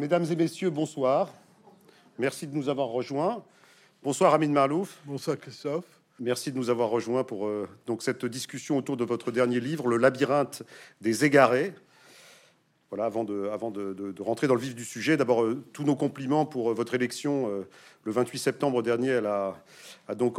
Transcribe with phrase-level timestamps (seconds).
[0.00, 1.28] Mesdames et messieurs, bonsoir.
[2.18, 3.44] Merci de nous avoir rejoints.
[4.02, 4.98] Bonsoir Amine Marlouf.
[5.04, 5.84] Bonsoir Christophe.
[6.18, 9.88] Merci de nous avoir rejoints pour euh, donc cette discussion autour de votre dernier livre,
[9.88, 10.62] Le labyrinthe
[11.02, 11.74] des égarés.
[12.88, 15.96] Voilà, avant de, avant de, rentrer dans le vif du sujet, d'abord euh, tous nos
[15.96, 17.50] compliments pour euh, votre élection
[18.04, 20.38] le 28 septembre dernier à la, donc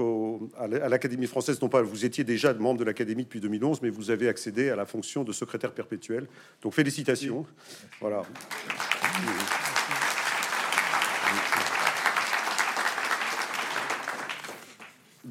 [0.57, 1.61] à l'Académie française.
[1.61, 4.75] Non pas, vous étiez déjà membre de l'Académie depuis 2011, mais vous avez accédé à
[4.75, 6.25] la fonction de secrétaire perpétuel.
[6.63, 7.45] Donc félicitations.
[7.99, 8.23] Voilà.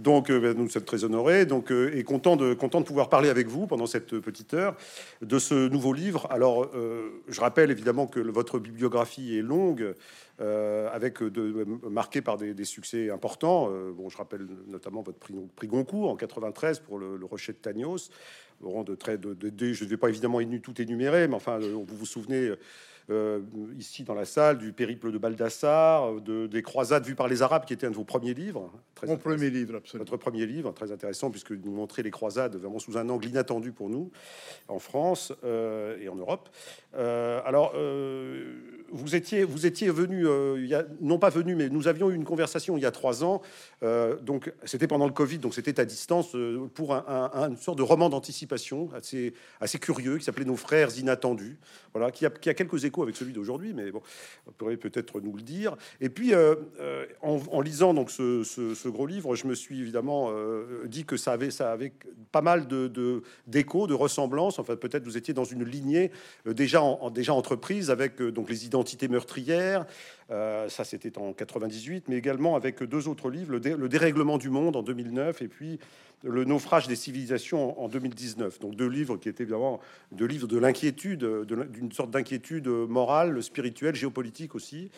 [0.01, 3.29] Donc, euh, ben, nous sommes très honorés donc, euh, et contents de, de pouvoir parler
[3.29, 4.77] avec vous pendant cette petite heure
[5.21, 6.27] de ce nouveau livre.
[6.31, 9.95] Alors, euh, je rappelle évidemment que votre bibliographie est longue,
[10.39, 13.69] avec de, marquée par des, succès importants.
[13.95, 18.11] bon, je rappelle notamment votre prix, Goncourt en 93 pour le, Rocher de Tagnos.
[18.63, 19.37] de, très, de,
[19.75, 22.53] je ne vais pas évidemment tout énumérer, mais enfin, vous vous souvenez
[23.11, 23.41] euh,
[23.79, 27.65] ici dans la salle, du périple de Baldassar, de, des croisades vues par les Arabes,
[27.65, 28.71] qui était un de vos premiers livres.
[28.95, 30.05] Très Mon premier livre, absolument.
[30.05, 33.73] Votre premier livre, très intéressant, puisque vous montrez les croisades vraiment sous un angle inattendu
[33.73, 34.11] pour nous,
[34.69, 36.49] en France euh, et en Europe.
[36.95, 37.75] Euh, alors,
[38.93, 42.77] vous étiez, vous étiez venu, a, non pas venu, mais nous avions eu une conversation
[42.77, 43.43] il y a trois ans.
[44.23, 46.37] donc, c'était pendant le Covid, donc c'était à distance
[46.75, 51.59] pour un, une sorte de roman d'anticipation assez, assez curieux qui s'appelait Nos frères inattendus.
[51.93, 54.01] Voilà, qui a, quelques échos avec celui d'aujourd'hui, mais bon,
[54.47, 55.77] vous pourrez peut-être nous le dire.
[56.01, 60.87] Et puis, euh, euh, en, lisant donc ce, gros livre, je me suis évidemment euh,
[60.87, 61.93] dit que ça avait, ça avait
[62.31, 62.69] pas mal
[63.47, 64.59] d'échos, de, ressemblances.
[64.59, 66.13] Enfin, peut-être vous étiez dans une lignée
[66.47, 66.81] déjà
[67.13, 69.87] déjà entreprise avec donc les identités meurtrières.
[70.29, 74.77] ça, c'était en 98, mais également avec deux autres livres, le, le dérèglement du monde
[74.77, 75.79] en 2009, et puis
[76.23, 78.61] le naufrage des civilisations en 2019.
[78.61, 79.81] Donc deux livres qui étaient évidemment
[80.13, 81.25] deux livres de l'inquiétude,
[81.71, 84.91] d'une sorte d'inquiétude morale, spirituelle, géopolitique aussi,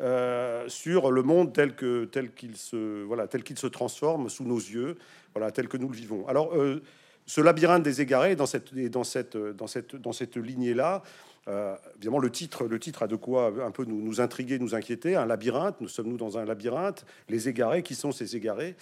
[0.00, 4.42] euh, sur le monde tel que tel qu'il se voilà tel qu'il se transforme sous
[4.42, 4.96] nos yeux,
[5.34, 6.26] voilà tel que nous le vivons.
[6.26, 6.82] Alors euh,
[7.26, 11.04] ce labyrinthe des égarés dans cette dans cette dans cette dans cette lignée là.
[11.48, 12.66] Euh, évidemment, le titre,
[13.02, 15.16] a de quoi un peu nous, intriguer, nous inquiéter.
[15.16, 17.04] Un labyrinthe, nous sommes-nous dans un labyrinthe?
[17.28, 18.76] Les égarés, qui sont ces égarés?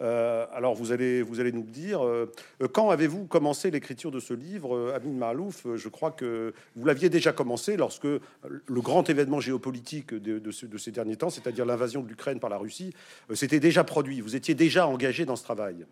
[0.00, 2.04] Euh, Alors, vous allez, nous dire.
[2.04, 2.30] Euh,
[2.72, 7.32] quand avez-vous commencé l'écriture de ce livre, Amin Malouf Je crois que vous l'aviez déjà
[7.32, 12.40] commencé lorsque le grand événement géopolitique de, de ces derniers temps, c'est-à-dire l'invasion de l'Ukraine
[12.40, 12.92] par la Russie,
[13.34, 14.20] s'était déjà produit.
[14.20, 15.86] Vous étiez déjà engagé dans ce travail.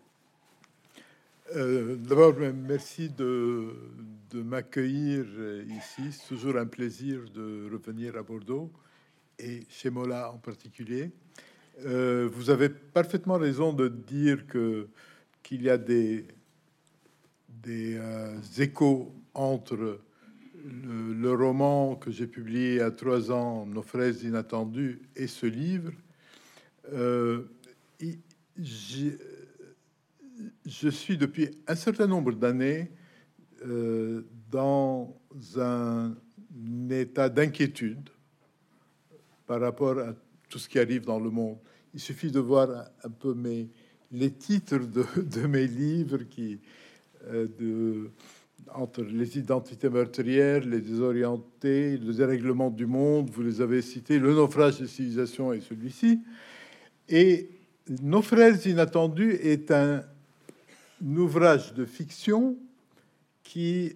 [1.55, 3.73] Euh, d'abord, merci de,
[4.33, 5.25] m'accueillir
[5.69, 6.11] ici.
[6.11, 8.71] C'est toujours un plaisir de revenir à Bordeaux
[9.39, 11.11] et chez Mola en particulier.
[11.85, 14.87] Euh, vous avez parfaitement raison de dire que
[15.41, 16.27] qu'il y a des
[17.49, 20.01] des euh, échos entre
[20.65, 25.91] le, roman que j'ai publié a trois ans, Nos fraises inattendues, et ce livre.
[30.65, 32.91] Je suis depuis un certain nombre d'années
[33.65, 34.21] euh,
[34.51, 35.15] dans
[35.57, 36.15] un,
[36.89, 38.09] état d'inquiétude
[39.45, 40.13] par rapport à
[40.49, 41.57] tout ce qui arrive dans le monde.
[41.93, 42.69] Il suffit de voir
[43.03, 43.35] un peu
[44.11, 46.59] les titres de, mes livres qui,
[47.27, 48.09] euh,
[48.73, 54.33] entre les identités meurtrières, les désorientés, le dérèglement du monde, vous les avez cités, le
[54.33, 56.21] naufrage des civilisations et celui-ci.
[57.09, 57.49] Et
[58.21, 60.03] frères inattendus est un
[61.01, 62.57] ouvrage de fiction
[63.43, 63.95] qui,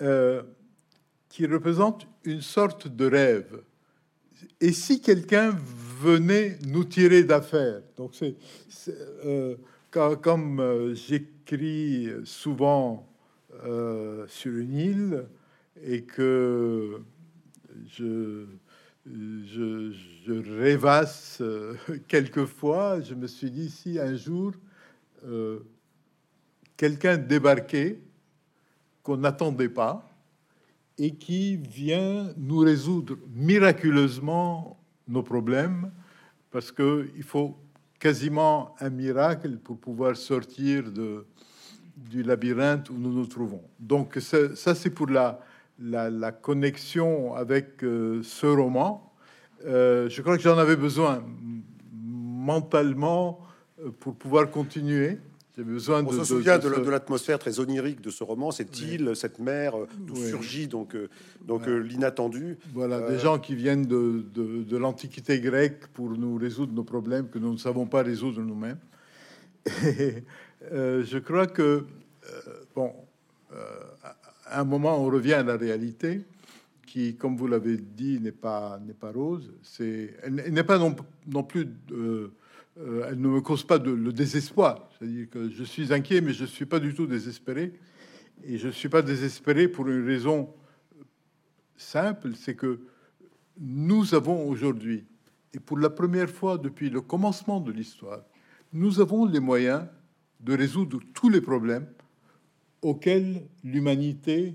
[0.00, 0.42] euh,
[1.28, 3.62] qui représente une sorte de rêve.
[4.60, 5.56] Et si quelqu'un
[6.00, 8.36] venait nous tirer d'affaire Donc, c'est
[9.24, 9.56] euh,
[9.90, 13.08] comme euh, j'écris souvent
[14.28, 15.24] sur une île
[15.82, 17.00] et que
[17.88, 18.44] je
[20.58, 21.42] rêvasse
[22.08, 24.52] quelquefois, je me suis dit si un jour
[26.76, 27.98] quelqu'un débarqué
[29.02, 30.08] qu'on n'attendait pas
[30.98, 35.90] et qui vient nous résoudre miraculeusement nos problèmes
[36.50, 37.56] parce que il faut
[37.98, 40.84] quasiment un miracle pour pouvoir sortir
[41.96, 43.62] du labyrinthe où nous nous trouvons.
[43.78, 45.40] Donc ça, c'est pour la,
[45.78, 49.12] la, connexion avec euh, ce roman.
[49.66, 51.24] Euh, je crois que j'en avais besoin
[51.92, 53.40] mentalement
[53.80, 55.18] euh, pour pouvoir continuer
[55.64, 59.76] besoin On se souvient de, l'atmosphère très onirique de ce roman, cette île, cette mer,
[59.76, 61.08] euh, d'où surgit donc, euh,
[61.46, 62.58] donc euh, l'inattendu.
[62.74, 67.38] Voilà, des gens qui viennent de, de, l'Antiquité grecque pour nous résoudre nos problèmes que
[67.38, 68.78] nous ne savons pas résoudre nous-mêmes.
[69.82, 70.22] Et
[70.70, 71.84] je crois que,
[72.74, 72.92] bon,
[74.46, 76.22] à un moment, on revient à la réalité,
[76.86, 79.52] qui, comme vous l'avez dit, n'est pas n'est pas rose.
[79.62, 80.94] C'est elle n'est pas non,
[81.26, 81.68] non plus.
[82.78, 84.88] Euh, elle ne me cause pas de, le désespoir.
[84.98, 87.72] C'est-à-dire que je suis inquiet, mais je suis pas du tout désespéré.
[88.44, 90.50] Et je suis pas désespéré pour une raison
[91.76, 92.80] simple, c'est que
[93.58, 95.04] nous avons aujourd'hui,
[95.54, 98.22] et pour la première fois depuis le commencement de l'histoire,
[98.72, 99.86] nous avons les moyens
[100.40, 101.86] de résoudre tous les problèmes
[102.82, 104.54] auxquels l'humanité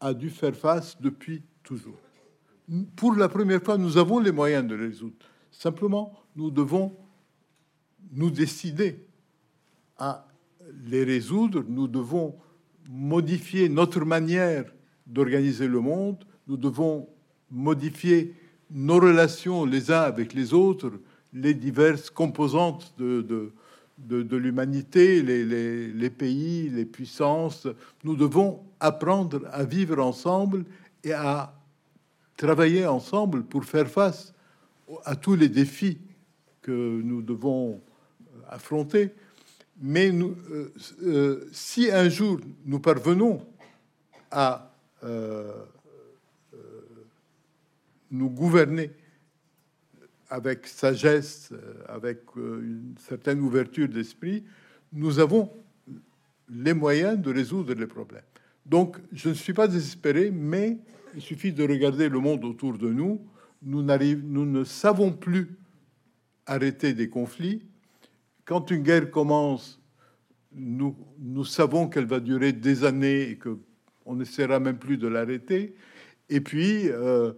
[0.00, 1.98] a dû faire face depuis toujours.
[2.96, 5.16] Pour la première fois, nous avons les moyens de les résoudre.
[5.50, 6.96] Simplement, nous devons
[8.12, 9.04] nous décider
[9.98, 10.26] à
[10.84, 11.64] les résoudre.
[11.68, 12.34] Nous devons
[12.88, 14.64] modifier notre manière
[15.06, 16.24] d'organiser le monde.
[16.46, 17.08] Nous devons
[17.50, 18.34] modifier
[18.70, 20.92] nos relations les uns avec les autres,
[21.32, 27.68] les diverses composantes de, de, de, l'humanité, les, les, les, pays, les puissances.
[28.04, 30.64] Nous devons apprendre à vivre ensemble
[31.04, 31.54] et à
[32.36, 34.34] travailler ensemble pour faire face
[35.04, 35.98] à tous les défis
[36.62, 37.80] que nous devons
[38.52, 39.12] affronter.
[39.80, 40.72] Mais nous, euh,
[41.02, 43.44] euh, si un jour nous parvenons
[44.30, 44.72] à
[45.04, 45.52] euh,
[48.10, 48.90] nous gouverner
[50.28, 51.50] avec sagesse,
[51.88, 54.44] avec une certaine ouverture d'esprit,
[54.92, 55.50] nous avons
[56.48, 58.22] les moyens de résoudre les problèmes.
[58.64, 60.78] Donc, je ne suis pas désespéré, mais
[61.14, 63.20] il suffit de regarder le monde autour de nous.
[63.62, 65.48] Nous, nous ne savons plus
[66.46, 67.62] arrêter des conflits.
[68.44, 69.80] Quand une guerre commence,
[70.52, 73.58] nous, nous savons qu'elle va durer des années et que
[74.04, 75.74] on n'essaiera même plus de l'arrêter.
[76.28, 77.34] Et puis, euh, euh,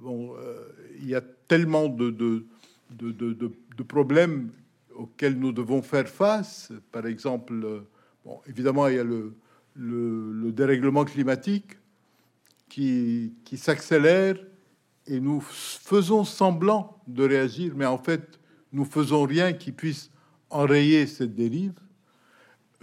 [0.00, 0.68] bon, euh,
[0.98, 2.46] il y a tellement de, de,
[2.90, 4.50] de, de, problèmes
[4.94, 6.72] auxquels nous devons faire face.
[6.92, 7.82] Par exemple,
[8.24, 9.34] bon, évidemment, il y a le,
[9.74, 11.76] le, le dérèglement climatique
[12.68, 14.36] qui, qui s'accélère
[15.06, 18.40] et nous faisons semblant de réagir, mais en fait,
[18.72, 20.10] nous faisons rien qui puisse
[20.52, 21.74] enrayer cette dérive.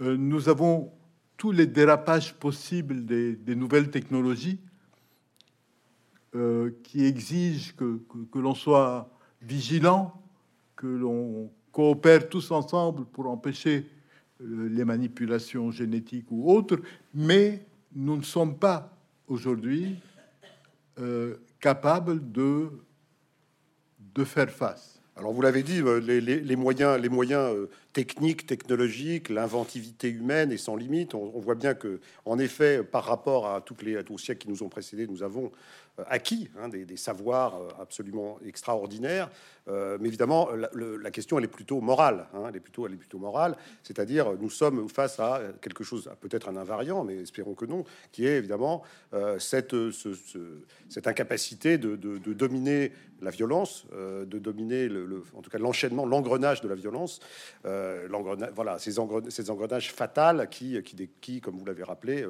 [0.00, 0.92] Euh, nous avons
[1.36, 4.58] tous les dérapages possibles des, nouvelles technologies
[6.34, 10.20] euh, qui exigent que, l'on soit vigilant,
[10.76, 13.86] que l'on coopère tous ensemble pour empêcher
[14.42, 16.80] euh, les manipulations génétiques ou autres,
[17.14, 17.64] mais
[17.94, 18.96] nous ne sommes pas
[19.26, 19.96] aujourd'hui
[21.60, 22.68] capables de,
[24.14, 24.99] de faire face.
[25.20, 27.54] Alors vous l'avez dit, euh, les, moyens, les moyens
[27.92, 31.14] techniques, technologiques, l'inventivité humaine est sans limite.
[31.14, 34.42] On, voit bien que, en effet, par rapport à toutes les à tous les siècles
[34.42, 35.50] qui nous ont précédés, nous avons
[36.00, 39.30] euh, acquis, hein, des, savoirs euh, absolument extraordinaires.
[39.68, 42.26] Euh, mais évidemment, la, question elle est plutôt morale.
[42.34, 43.56] Hein, elle est plutôt, morale.
[43.82, 48.26] C'est-à-dire, nous sommes face à quelque chose, peut-être un invariant, mais espérons que non, qui
[48.26, 48.82] est évidemment
[49.38, 50.38] cette, ce, ce,
[50.88, 51.96] cette incapacité de,
[52.32, 54.88] dominer la violence, de dominer
[55.36, 57.20] en tout cas l'enchaînement, l'engrenage de la violence.
[58.54, 60.80] Voilà, ces, engrenages, ces fatals qui,
[61.20, 62.26] qui, comme vous l'avez rappelé,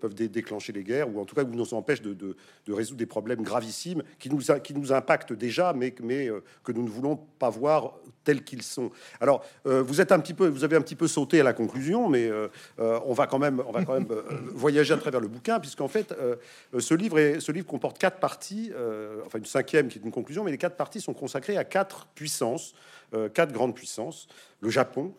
[0.00, 2.36] peuvent dé déclencher les guerres ou en tout cas nous empêchent de,
[2.68, 6.82] résoudre des problèmes gravissimes qui nous, qui nous impactent déjà, mais, mais euh, que nous
[6.82, 7.94] ne voulons pas voir
[8.28, 8.90] tels qu'ils sont.
[9.22, 11.54] Alors, euh, vous êtes un petit peu, vous avez un petit peu sauté à la
[11.54, 12.48] conclusion, mais euh,
[12.78, 14.06] euh on va quand même, on va quand même
[14.52, 16.14] voyager à travers le bouquin, puisqu'en fait,
[16.78, 18.70] ce livre, est, ce livre comporte quatre parties,
[19.24, 22.06] enfin une cinquième qui est une conclusion, mais les quatre parties sont consacrées à quatre
[22.14, 22.74] puissances,
[23.32, 24.28] quatre grandes puissances
[24.60, 25.14] le Japon,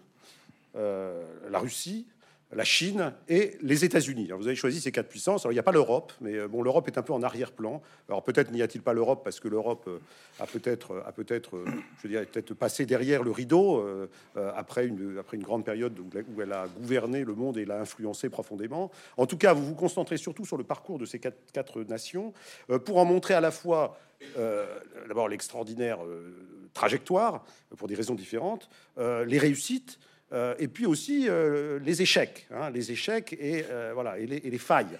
[0.75, 2.05] la Russie,
[2.51, 4.31] la Chine et les États-Unis.
[4.35, 5.45] Vous avez choisi ces quatre puissances.
[5.45, 7.81] Il n'y a pas l'Europe, mais euh, bon, l'Europe est un peu en arrière-plan.
[8.07, 9.99] Alors peut-être n'y a-t-il pas l'Europe parce que l'Europe euh,
[10.39, 11.65] a peut-être, a peut-être, euh,
[12.01, 13.85] je dirais, peut-être passé derrière le rideau
[14.35, 18.29] après une après une grande période où, elle a gouverné le monde et l'a influencé
[18.29, 18.91] profondément.
[19.17, 22.33] En tout cas, vous vous concentrez surtout sur le parcours de ces quatre, nations
[22.85, 23.97] pour en montrer à la fois
[25.07, 25.99] d'abord l'extraordinaire
[26.73, 27.43] trajectoire
[27.77, 29.99] pour des raisons différentes, les réussites
[30.59, 34.49] et puis aussi euh, les échecs, hein, les échecs et, euh, voilà, et les, et,
[34.49, 34.97] les, failles.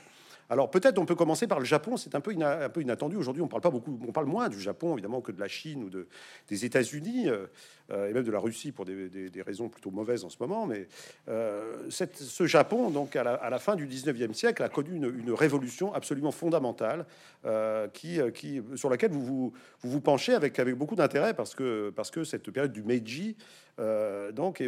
[0.50, 3.15] Alors peut-être on peut commencer par le Japon, c'est un peu, un peu inattendu.
[3.15, 5.84] Aujourd'hui on parle pas beaucoup, on parle moins du Japon évidemment que de la Chine
[5.84, 6.08] ou de,
[6.48, 10.29] des États-Unis euh, et même de la Russie pour des, des, raisons plutôt mauvaises en
[10.29, 10.65] ce moment.
[10.65, 10.88] Mais
[11.27, 16.32] euh, ce Japon, donc à la, fin du 19e siècle, a connu une, révolution absolument
[16.32, 17.06] fondamentale
[17.46, 21.56] euh, qui, qui, sur laquelle vous vous, vous, vous penchez avec, avec beaucoup d'intérêt parce
[21.56, 23.36] que, parce que cette période du Meiji
[23.79, 24.62] euh, donc,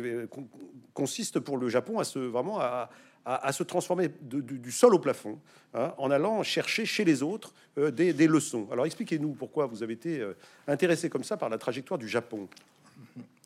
[0.94, 2.90] consiste pour le Japon à se vraiment à,
[3.26, 5.40] à, se transformer du, sol au plafond,
[5.74, 8.68] hein, en allant chercher chez les autres euh, des, leçons.
[8.72, 10.34] Alors expliquez-nous pourquoi vous avez été euh,
[10.68, 12.48] intéressé comme ça par la trajectoire du Japon.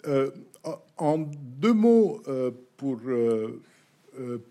[0.08, 0.32] Euh,
[0.98, 2.22] en deux mots,
[2.78, 3.00] pour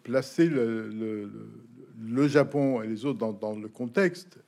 [0.02, 1.30] placer le,
[2.28, 4.38] Japon et les autres dans, le contexte,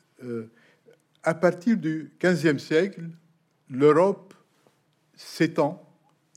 [1.22, 3.02] à partir du XVe siècle,
[3.68, 4.34] l'Europe
[5.14, 5.82] s'étend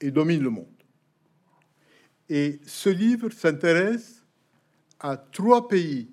[0.02, 0.66] et domine le monde.
[2.30, 4.19] Et ce livre s'intéresse
[5.00, 6.10] à trois pays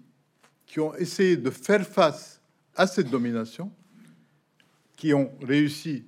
[0.66, 2.40] qui ont essayé de faire face
[2.74, 3.72] à cette domination,
[4.96, 6.04] qui ont réussi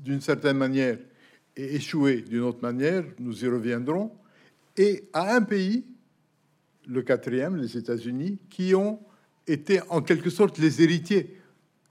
[0.00, 0.98] d'une certaine manière
[1.56, 4.12] et échoué d'une autre manière, nous y reviendrons,
[4.76, 5.84] et à un pays,
[6.86, 9.00] le quatrième, les États-Unis, qui ont
[9.46, 11.36] été en quelque sorte les héritiers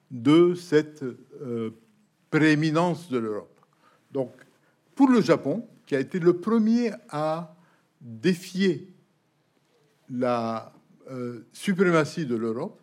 [0.10, 1.72] de cette euh,
[2.30, 3.60] prééminence de l'Europe.
[4.12, 4.32] Donc,
[4.96, 7.56] pour le Japon, qui a été le premier à
[8.02, 8.94] défier
[10.10, 10.74] la
[11.10, 12.80] euh, suprématie de l'Europe,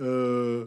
[0.00, 0.66] euh,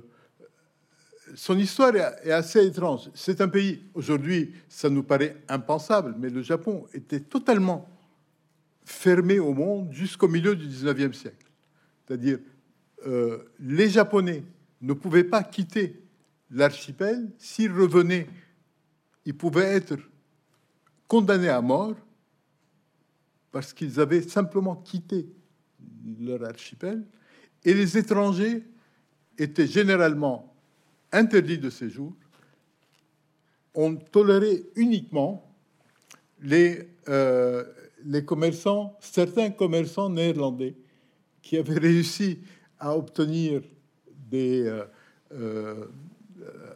[1.35, 3.09] son histoire est assez étrange.
[3.13, 7.89] C'est un pays, aujourd'hui, ça nous paraît impensable, mais le Japon était totalement
[8.85, 11.49] fermé au monde jusqu'au milieu du 19e siècle.
[12.05, 12.39] C'est-à-dire,
[13.07, 14.43] euh, les Japonais
[14.81, 16.01] ne pouvaient pas quitter
[16.51, 17.31] l'archipel.
[17.37, 18.27] S'ils revenaient,
[19.25, 19.97] ils pouvaient être
[21.07, 21.95] condamnés à mort
[23.53, 25.27] parce qu'ils avaient simplement quitté
[26.19, 27.05] leur archipel.
[27.63, 28.63] Et les étrangers
[29.37, 30.55] étaient généralement
[31.11, 32.13] interdits de séjour.
[33.75, 35.55] On tolérait uniquement
[36.41, 37.63] les, euh,
[38.03, 40.75] les commerçants, certains commerçants néerlandais
[41.43, 42.39] qui avaient réussi
[42.79, 43.61] à obtenir
[44.33, 44.83] euh,
[45.31, 45.85] euh,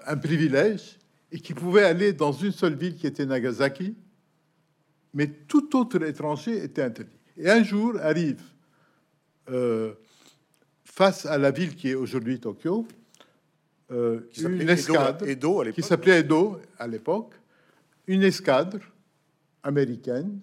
[0.06, 1.00] un privilège
[1.32, 3.96] et qui pouvaient aller dans une seule ville qui était Nagasaki,
[5.14, 7.12] mais tout autre étranger était interdit.
[7.38, 8.42] Et un jour arrive,
[9.50, 9.94] euh,
[10.84, 12.88] face à la ville qui est aujourd'hui Tokyo,
[13.90, 17.34] une escadre Edo, qui s'appelait Edo à l'époque,
[18.06, 18.80] une escadre
[19.64, 20.42] américaine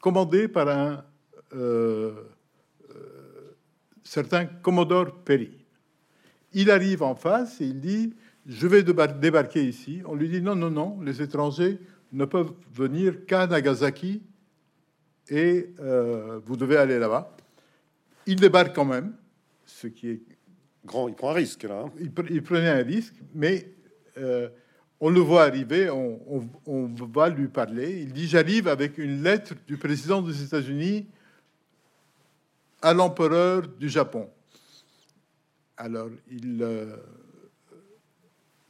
[0.00, 1.04] commandée par un
[4.08, 5.50] certain Commodore Perry.
[6.54, 8.14] Il arrive en face et il dit
[8.46, 10.00] Je vais débarquer ici.
[10.06, 11.78] On lui dit Non, non, non, les étrangers
[12.12, 14.22] ne peuvent venir qu'à Nagasaki
[15.28, 17.36] et euh, vous devez aller là-bas.
[18.26, 19.14] Il débarque quand même,
[19.64, 20.22] ce qui est
[20.84, 21.08] grand.
[21.08, 21.84] Il prend un risque là.
[21.86, 21.92] Hein.
[22.00, 23.72] Il, prenait un risque, mais
[24.16, 24.48] euh,
[25.00, 28.02] on le voit arriver, on, on, va lui parler.
[28.02, 31.06] Il dit J'arrive avec une lettre du président des États-Unis
[32.82, 34.28] à l'empereur du Japon.
[35.76, 36.96] Alors, il, euh,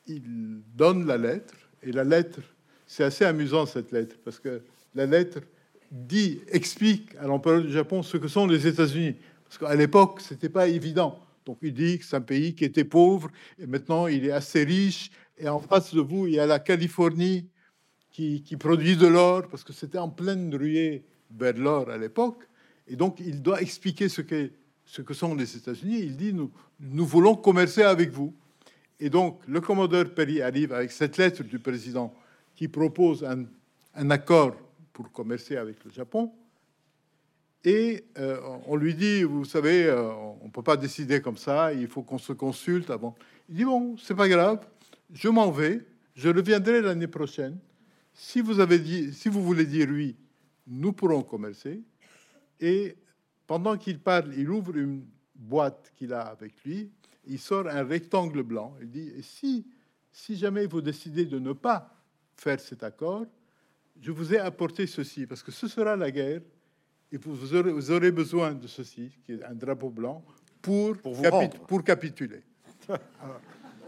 [0.07, 2.41] il donne la lettre, et la lettre,
[2.89, 4.63] c'est assez amusant cette lettre, parce que
[4.95, 5.41] la lettre
[5.93, 9.15] dit, explique à l'empereur du Japon ce que sont les États-Unis.
[9.45, 11.21] Parce qu'à l'époque, c'était pas évident.
[11.47, 14.65] Donc, il dit que c'est un pays qui était pauvre, et maintenant il est assez
[14.65, 17.47] riche, et en face de vous, il y a la Californie
[18.11, 22.43] qui, qui produit de l'or, parce que c'était en pleine ruée vers l'or à l'époque.
[22.87, 24.23] Et donc, il doit expliquer ce,
[24.85, 26.01] ce que sont les États-Unis.
[26.01, 28.35] Il dit, nous, nous voulons commercer avec vous.
[28.99, 32.13] Et donc, le commandeur Perry arrive avec cette lettre du président
[32.59, 34.57] qui propose un, accord
[34.93, 36.33] pour commercer avec le Japon.
[37.63, 40.11] Et euh, on lui dit, vous savez, euh,
[40.43, 43.15] on peut pas décider comme ça, il faut qu'on se consulte avant.
[43.49, 44.67] Il dit, bon, c'est pas grave,
[45.13, 45.87] je m'en vais,
[46.17, 47.57] je reviendrai l'année prochaine.
[48.13, 50.17] Si vous, avez dit, si vous voulez dire oui,
[50.67, 51.81] nous pourrons commercer.
[52.59, 52.97] Et
[53.47, 56.91] pendant qu'il parle, il ouvre une boîte qu'il a avec lui,
[57.25, 58.77] il sort un rectangle blanc.
[58.81, 59.65] Il dit si,
[60.11, 61.95] si jamais vous décidez de ne pas
[62.41, 63.27] faire cet accord,
[64.01, 66.41] je vous ai apporté ceci, parce que ce sera la guerre,
[67.11, 70.23] et vous aurez, vous aurez besoin de ceci, qui est un drapeau blanc,
[70.63, 71.23] pour, pour, vous
[71.67, 72.43] pour capituler.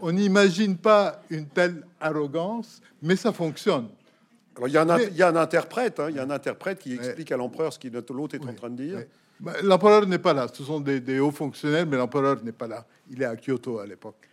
[0.01, 3.89] on n'imagine pas une telle arrogance, mais ça fonctionne
[4.67, 6.79] il y, a un, il y a un interprète, hein, il y a un interprète
[6.79, 9.03] qui explique à l'empereur ce que l'autre est en train de dire.
[9.39, 12.85] Bah, l'empereur n'est pas là, ce sont des, hauts fonctionnaires, mais l'empereur n'est pas là.
[13.09, 14.27] Il est à Kyoto à l'époque.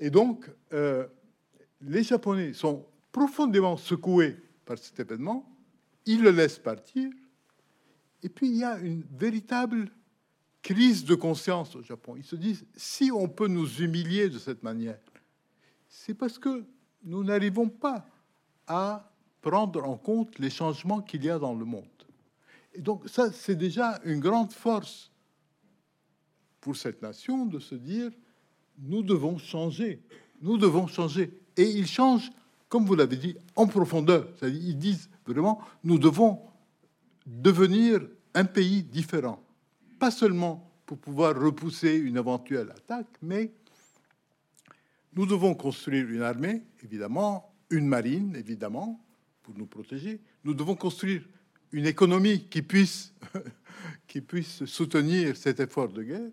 [0.00, 1.06] Et donc, euh,
[1.82, 5.48] les Japonais sont profondément secoués par cet événement.
[6.06, 7.10] Ils le laissent partir.
[8.22, 9.90] Et puis, il y a une véritable
[10.62, 12.14] crise de conscience au Japon.
[12.16, 14.98] Ils se disent, si on peut nous humilier de cette manière,
[15.88, 16.64] c'est parce que
[17.04, 18.06] nous n'arrivons pas
[18.66, 21.84] à prendre en compte les changements qu'il y a dans le monde.
[22.74, 25.10] Et donc ça, c'est déjà une grande force
[26.60, 28.10] pour cette nation de se dire,
[28.78, 30.00] nous devons changer,
[30.40, 31.38] nous devons changer.
[31.56, 32.30] Et ils changent,
[32.72, 34.26] comme vous l'avez dit, en profondeur.
[34.40, 36.40] Ils disent vraiment, nous devons
[37.26, 38.00] devenir
[38.32, 39.44] un pays différent.
[39.98, 43.52] Pas seulement pour pouvoir repousser une éventuelle attaque, mais
[45.12, 49.04] nous devons construire une armée, évidemment, une marine, évidemment,
[49.42, 50.22] pour nous protéger.
[50.42, 51.28] Nous devons construire
[51.72, 53.12] une économie qui puisse,
[54.08, 56.30] qui puisse soutenir cet effort de guerre.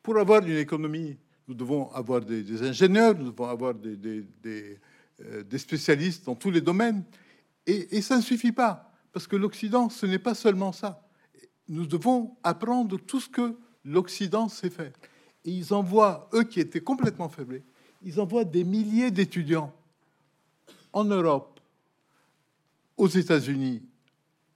[0.00, 1.18] Pour avoir une économie
[1.48, 4.78] nous devons avoir des, ingénieurs, nous devons avoir des, des,
[5.24, 7.04] euh, spécialistes dans tous les domaines.
[7.66, 11.02] Et, et ça ne suffit pas, parce que l'Occident, ce n'est pas seulement ça.
[11.68, 14.92] Nous devons apprendre tout ce que l'Occident sait faire.
[15.44, 17.64] Et ils envoient, eux qui étaient complètement faiblés,
[18.02, 19.72] ils envoient des milliers d'étudiants
[20.92, 21.60] en Europe,
[22.96, 23.82] aux États-Unis,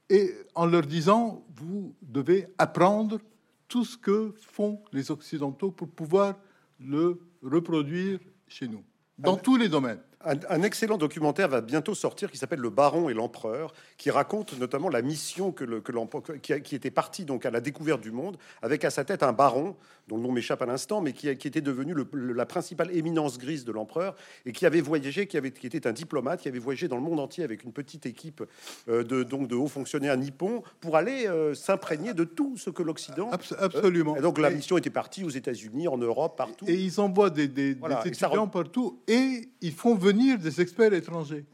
[0.08, 3.20] et en leur disant, vous devez apprendre
[3.68, 6.36] tout ce que font les Occidentaux pour pouvoir
[6.80, 8.82] le reproduire chez nous,
[9.18, 10.00] dans tous les domaines.
[10.22, 14.90] Un, excellent documentaire va bientôt sortir qui s'appelle Le Baron et l'Empereur, qui raconte notamment
[14.90, 15.92] la mission que, le, que
[16.36, 19.32] qui, qui, était parti donc à la découverte du monde, avec à sa tête un
[19.32, 19.76] baron
[20.08, 23.64] dont le nom m'échappe à l'instant, mais qui, qui, était devenu la principale éminence grise
[23.64, 26.86] de l'empereur et qui avait voyagé, qui, avait, qui était un diplomate, qui avait voyagé
[26.86, 28.42] dans le monde entier avec une petite équipe
[28.88, 32.82] euh, de, donc de hauts fonctionnaires nippons pour aller euh, s'imprégner de tout ce que
[32.82, 33.30] l'Occident.
[33.58, 34.16] absolument.
[34.16, 36.66] et donc la mission était partie aux États-Unis, en Europe, partout.
[36.68, 37.70] Et ils envoient des, des,
[38.04, 41.44] étudiants partout et ils font venir des experts étrangers.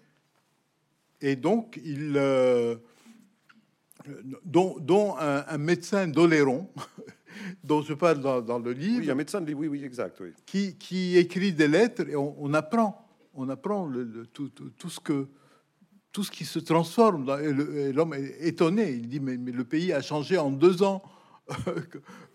[1.20, 2.76] Et donc, ils, euh,
[4.44, 6.68] dont, dont un, un, médecin d'Oléron,
[7.64, 9.00] dont je parle dans, le livre.
[9.00, 10.22] Oui, un médecin, oui, oui, exact.
[10.44, 15.28] Qui, qui, écrit des lettres et on, apprend, on apprend le, tout, tout, ce que
[16.12, 17.26] tout ce qui se transforme.
[17.92, 18.92] l'homme est étonné.
[18.92, 21.02] Il dit mais, mais, le pays a changé en deux ans,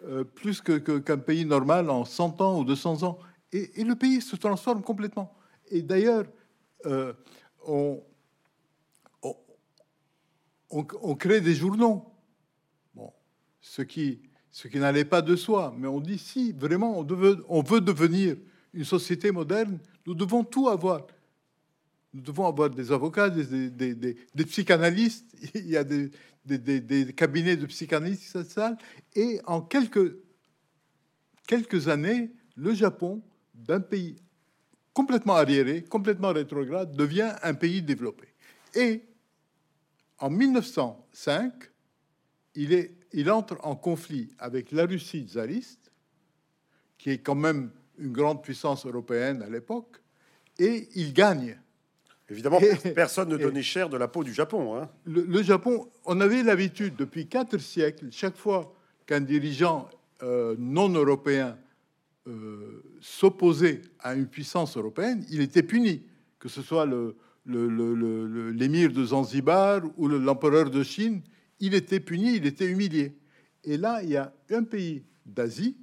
[0.06, 3.20] euh, plus qu'un que, pays normal en 100 ans ou 200 ans.
[3.51, 5.36] Et, et, le pays se transforme complètement.
[5.72, 6.25] Et d'ailleurs,
[6.86, 7.13] euh,
[7.66, 8.04] on,
[11.18, 12.06] crée des journaux.
[13.63, 15.74] Ce qui ce qui n'allait pas de soi.
[15.78, 17.08] Mais on dit si vraiment on,
[17.48, 18.36] on veut devenir
[18.74, 21.08] une société moderne, nous devons tout avoir.
[22.13, 25.34] Nous devons avoir des avocats, des, psychanalystes.
[25.56, 28.78] Il y a des, cabinets de psychanalystes qui s'installent.
[29.16, 30.18] Et en quelques,
[31.48, 33.22] quelques années, le Japon,
[33.54, 34.18] d'un pays
[34.93, 38.27] complètement arriéré, complètement rétrograde, devient un pays développé.
[38.75, 39.03] Et
[40.20, 41.53] en 1905,
[42.55, 45.92] il est il entre en conflit avec la Russie tsariste,
[46.98, 50.01] qui est quand même une grande puissance européenne à l'époque,
[50.59, 51.59] et il gagne.
[52.29, 52.59] Évidemment,
[52.96, 54.77] personne ne donnait cher de la peau du Japon.
[54.77, 54.89] Hein.
[55.05, 58.74] Le, Japon, on avait l'habitude depuis quatre siècles, chaque fois
[59.05, 59.89] qu'un dirigeant
[60.24, 61.57] euh, non européen
[62.27, 66.03] euh, s'opposait à une puissance européenne, il était puni,
[66.40, 66.86] que ce soit
[67.46, 71.22] l'émir de Zanzibar ou l'empereur de Chine,
[71.60, 73.16] il était puni, il était humilié.
[73.64, 75.77] Et là, il y a un pays d'Asie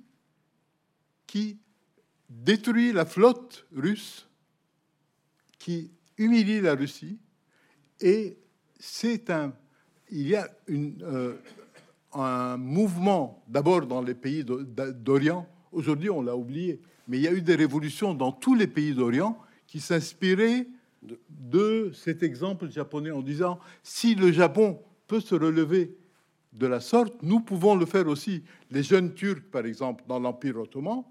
[1.26, 1.58] qui
[2.28, 4.28] détruit la flotte russe,
[5.58, 7.18] qui humilie la Russie,
[8.00, 8.36] et
[8.78, 9.52] c'est un,
[10.10, 11.36] il y a euh,
[12.12, 15.48] un mouvement d'abord dans les pays d'Orient.
[15.72, 18.94] Aujourd'hui, on l'a oublié, mais il y a eu des révolutions dans tous les pays
[18.94, 20.66] d'Orient qui s'inspiraient
[21.28, 25.96] de cet exemple japonais en disant si le Japon peut se relever
[26.52, 28.42] de la sorte, nous pouvons le faire aussi.
[28.70, 31.04] Les jeunes Turcs, par exemple, dans l'Empire ottoman,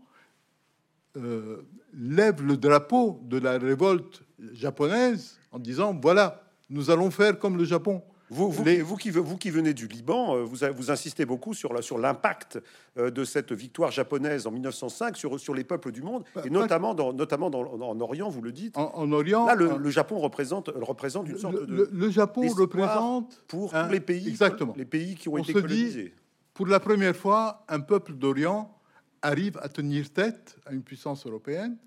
[1.16, 1.62] euh,
[1.94, 7.66] lèvent le drapeau de la révolte japonaise en disant, voilà, nous allons faire comme le
[7.66, 8.04] Japon.
[8.30, 12.54] Vous, vous, qui, vous, qui, venez du Liban, euh, vous, vous insistez beaucoup sur l'impact
[12.54, 16.50] sur euh, de cette victoire japonaise en 1905 sur, sur les peuples du monde, et
[16.50, 18.78] notamment, dans, notamment dans, en Orient, vous le dites.
[18.78, 21.90] En, Orient, là, le, Japon représente, représente une sorte de.
[21.92, 24.74] Le, Japon représente pour les pays, exactement.
[24.76, 26.14] les pays qui ont été colonisés.
[26.54, 28.78] pour la première fois, un peuple d'Orient
[29.22, 31.78] arrive à tenir tête à une puissance européenne,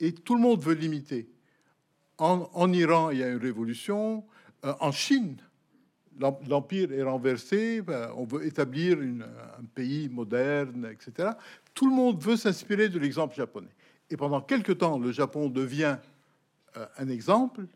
[0.00, 1.28] et tout le monde veut l'imiter.
[2.18, 4.24] En, en, Iran, il y a une révolution.
[4.64, 5.36] Euh, en Chine,
[6.20, 11.30] l'empire est renversé, ben, on veut établir un pays moderne, etc.
[11.72, 13.74] Tout le monde veut s'inspirer de l'exemple japonais.
[14.10, 15.96] Et pendant quelque temps, le Japon devient
[16.76, 17.66] euh, un exemple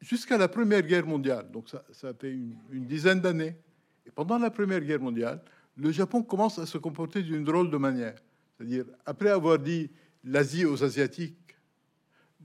[0.00, 1.50] jusqu'à la Première Guerre mondiale.
[1.50, 3.56] Donc ça, fait une dizaine d'années.
[4.06, 5.40] Et pendant la Première Guerre mondiale,
[5.76, 8.14] le Japon commence à se comporter d'une drôle de manière.
[8.56, 9.90] C'est-à-dire, après avoir dit
[10.22, 11.56] l'Asie aux Asiatiques,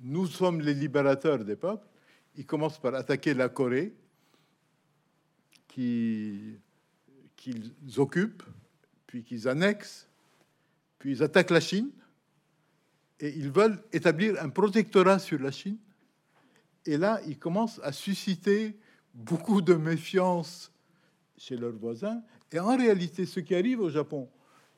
[0.01, 1.85] nous sommes les libérateurs des peuples,
[2.35, 3.93] ils commencent par attaquer la Corée,
[5.67, 6.59] qu'ils
[7.97, 8.43] occupent,
[9.07, 10.07] puis qu'ils annexent,
[10.97, 11.91] puis ils attaquent la Chine,
[13.19, 15.77] et ils veulent établir un protectorat sur la Chine.
[16.85, 18.77] Et là, ils commencent à susciter
[19.13, 20.71] beaucoup de méfiance
[21.37, 22.21] chez leurs voisins.
[22.51, 24.29] Et en réalité, ce qui arrive au Japon,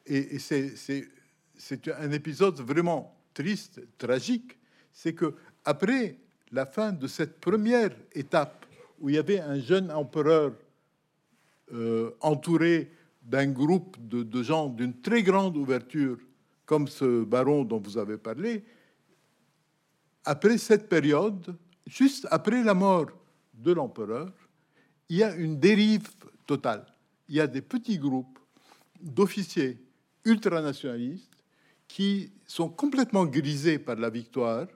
[0.06, 4.58] et, et c'est un épisode vraiment triste, tragique,
[4.92, 6.18] c'est que après
[6.52, 8.66] la fin de cette première étape
[9.00, 10.54] où il y avait un jeune empereur
[11.74, 16.18] euh, entouré d'un groupe de, gens d'une très grande ouverture
[16.66, 18.64] comme ce baron dont vous avez parlé,
[20.24, 23.08] après cette période, juste après la mort
[23.54, 24.32] de l'empereur,
[25.10, 26.08] il y a une dérive
[26.46, 26.86] totale.
[27.28, 28.40] Il y a des petits groupes
[29.02, 29.78] d'officiers
[30.26, 31.32] ultranationalistes
[31.88, 34.68] qui sont complètement grisés par la victoire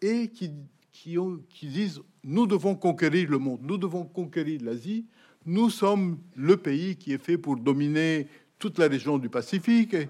[0.00, 0.52] et qui,
[0.94, 5.04] qui, ont, qui disent nous devons conquérir le monde, nous devons conquérir l'Asie,
[5.44, 8.28] nous sommes le pays qui est fait pour dominer
[8.58, 9.92] toute la région du Pacifique.
[9.92, 10.08] Et,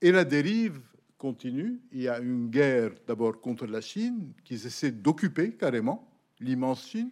[0.00, 0.80] et la dérive
[1.18, 1.80] continue.
[1.92, 6.08] Il y a une guerre d'abord contre la Chine, qu'ils essaient d'occuper carrément,
[6.40, 7.10] l'immense Chine.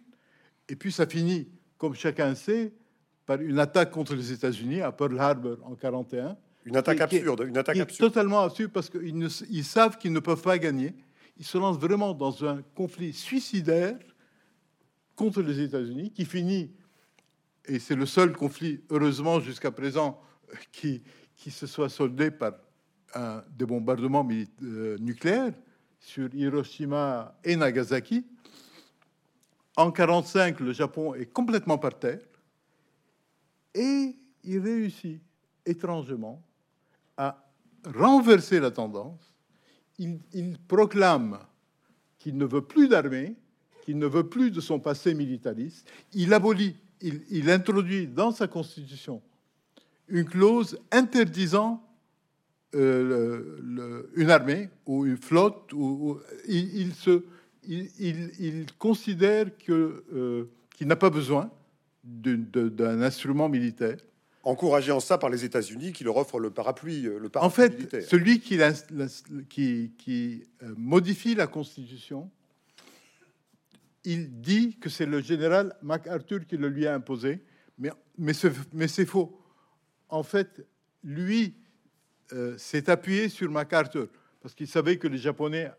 [0.69, 2.71] Et puis ça finit, comme chacun sait,
[3.25, 6.37] par une attaque contre les États-Unis à Pearl Harbor en 41.
[6.65, 8.11] Une attaque absurde, une attaque absurde.
[8.11, 10.95] Totalement absurde parce qu'ils ils savent qu'ils ne peuvent pas gagner.
[11.37, 13.97] Ils se lancent vraiment dans un conflit suicidaire
[15.15, 16.71] contre les États-Unis qui finit,
[17.65, 20.21] et c'est le seul conflit, heureusement jusqu'à présent,
[20.71, 21.01] qui,
[21.35, 22.53] qui se soit soldé par
[23.57, 24.27] des bombardements
[24.63, 25.53] euh, nucléaires
[25.99, 28.25] sur Hiroshima et Nagasaki.
[29.75, 32.21] En 1945, le Japon est complètement par terre
[33.73, 35.21] et il réussit
[35.65, 36.43] étrangement
[37.17, 37.43] à
[37.85, 39.32] renverser la tendance.
[40.33, 41.39] Il, proclame
[42.19, 43.35] qu'il ne veut plus d'armée,
[43.83, 45.89] qu'il ne veut plus de son passé militariste.
[46.13, 49.21] Il abolit, il, introduit dans sa constitution
[50.07, 51.83] une clause interdisant
[52.75, 55.71] euh, une armée ou une flotte.
[56.47, 56.91] Il,
[58.77, 61.51] considère euh, qu'il n'a pas besoin
[62.03, 63.97] d'un instrument militaire.
[64.45, 67.49] Encouragé en ça par les États-Unis qui leur offrent le parapluie, euh, le parapluie En
[67.49, 68.59] fait, celui qui,
[69.47, 72.29] qui, qui, euh, modifie la Constitution,
[74.03, 77.41] il dit que c'est le général MacArthur qui le lui a imposé,
[77.77, 79.41] mais, mais c'est faux.
[80.09, 80.67] En fait,
[81.05, 81.55] lui
[82.33, 84.09] euh, s'est appuyé sur MacArthur
[84.41, 85.71] parce qu'il savait que les Japonais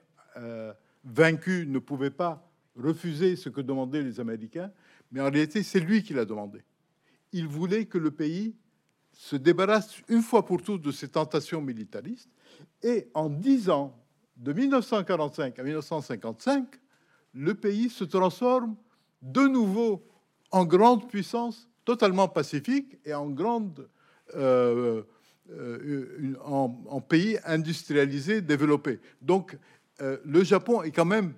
[1.05, 4.73] vaincus ne pouvaient pas refuser ce que demandaient les Américains.
[5.13, 6.61] Mais en réalité, c'est lui qui l'a demandé.
[7.35, 8.55] Il voulait que le pays
[9.13, 12.31] se débarrasse une fois pour toutes de ses tentations militaristes.
[12.81, 14.01] Et en dix ans,
[14.37, 16.67] de 1945 à 1955,
[17.35, 18.77] le pays se transforme
[19.21, 20.07] de nouveau
[20.53, 23.89] en grande puissance totalement pacifique et en grande
[24.37, 25.03] euh,
[25.51, 29.01] euh, en, pays industrialisé, développé.
[29.21, 29.59] Donc,
[30.01, 31.35] euh, le Japon est quand même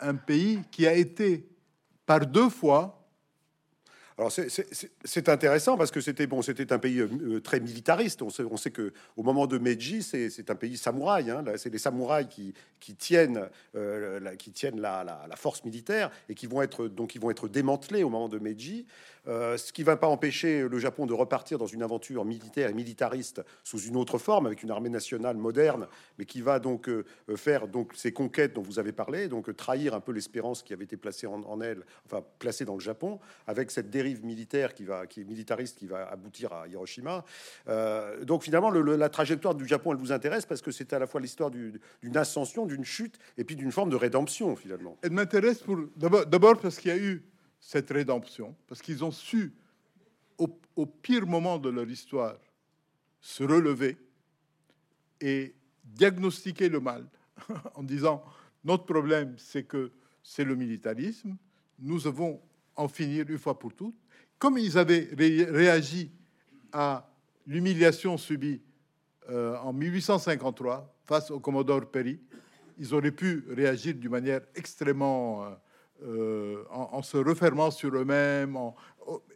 [0.00, 1.48] un pays qui a été
[2.04, 3.01] par deux fois.
[4.18, 8.22] Alors c'est intéressant parce que c'était bon, c'était un pays euh, très militariste.
[8.22, 11.30] On sait, on sait que au moment de Meiji, c'est un pays samouraï.
[11.30, 11.44] Hein.
[11.56, 16.62] c'est les samouraïs qui, tiennent, euh, la, qui tiennent la, force militaire et qui vont
[16.62, 18.86] être donc ils vont être démantelés au moment de Meiji.
[19.28, 22.70] Euh, ce qui ne va pas empêcher le Japon de repartir dans une aventure militaire
[22.70, 25.86] et militariste sous une autre forme, avec une armée nationale moderne,
[26.18, 27.04] mais qui va donc euh,
[27.36, 30.84] faire donc ces conquêtes dont vous avez parlé, donc trahir un peu l'espérance qui avait
[30.84, 35.06] été placée en, elle, enfin placée dans le Japon, avec cette dérive militaire qui va,
[35.06, 37.24] qui est militariste, qui va aboutir à Hiroshima.
[37.68, 41.06] Euh, donc finalement, la trajectoire du Japon, elle vous intéresse parce que c'est à la
[41.06, 44.96] fois l'histoire d'une ascension, d'une chute, et puis d'une forme de rédemption finalement.
[45.02, 45.62] Elle m'intéresse
[45.96, 47.22] d'abord parce qu'il y a eu
[47.64, 49.54] cette rédemption, parce qu'ils ont su,
[50.36, 52.36] au, pire moment de leur histoire,
[53.20, 53.96] se relever
[55.20, 57.06] et diagnostiquer le mal
[57.76, 58.24] en disant
[58.64, 59.92] notre problème, c'est que
[60.24, 61.36] c'est le militarisme,
[61.78, 62.42] nous devons
[62.74, 63.94] en finir une fois pour toutes.
[64.40, 66.10] Comme ils avaient réagi
[66.72, 67.08] à
[67.46, 68.60] l'humiliation subie
[69.30, 72.18] euh, en 1853 face au Commodore Perry,
[72.76, 75.50] ils auraient pu réagir d'une manière extrêmement euh,
[76.04, 78.58] euh, en, se refermant sur eux-mêmes.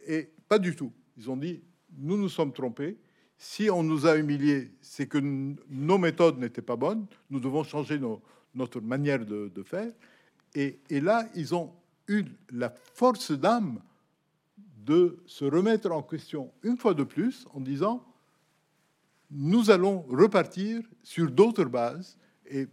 [0.05, 0.91] Et pas du tout.
[1.17, 1.61] Ils ont dit,
[1.97, 2.97] nous nous sommes trompés.
[3.37, 5.19] Si on nous a humiliés, c'est que
[5.69, 7.05] nos méthodes n'étaient pas bonnes.
[7.29, 7.99] Nous devons changer
[8.55, 9.91] notre manière de, faire.
[10.55, 11.71] Et, là, ils ont
[12.07, 13.79] eu la force d'âme
[14.85, 18.03] de se remettre en question une fois de plus en disant,
[19.29, 22.17] nous allons repartir sur d'autres bases.
[22.49, 22.67] Et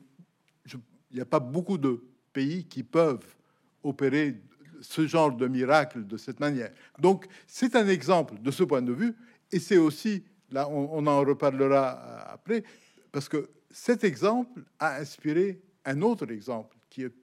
[0.66, 2.02] il n'y a pas beaucoup de
[2.32, 3.36] pays qui peuvent
[3.84, 4.40] opérer
[4.80, 6.72] ce genre de miracle de cette manière.
[6.98, 9.14] Donc, c'est un exemple de ce point de vue,
[9.52, 12.64] et c'est aussi, là, on, en reparlera après,
[13.12, 17.14] parce que cet exemple a inspiré un autre exemple qui est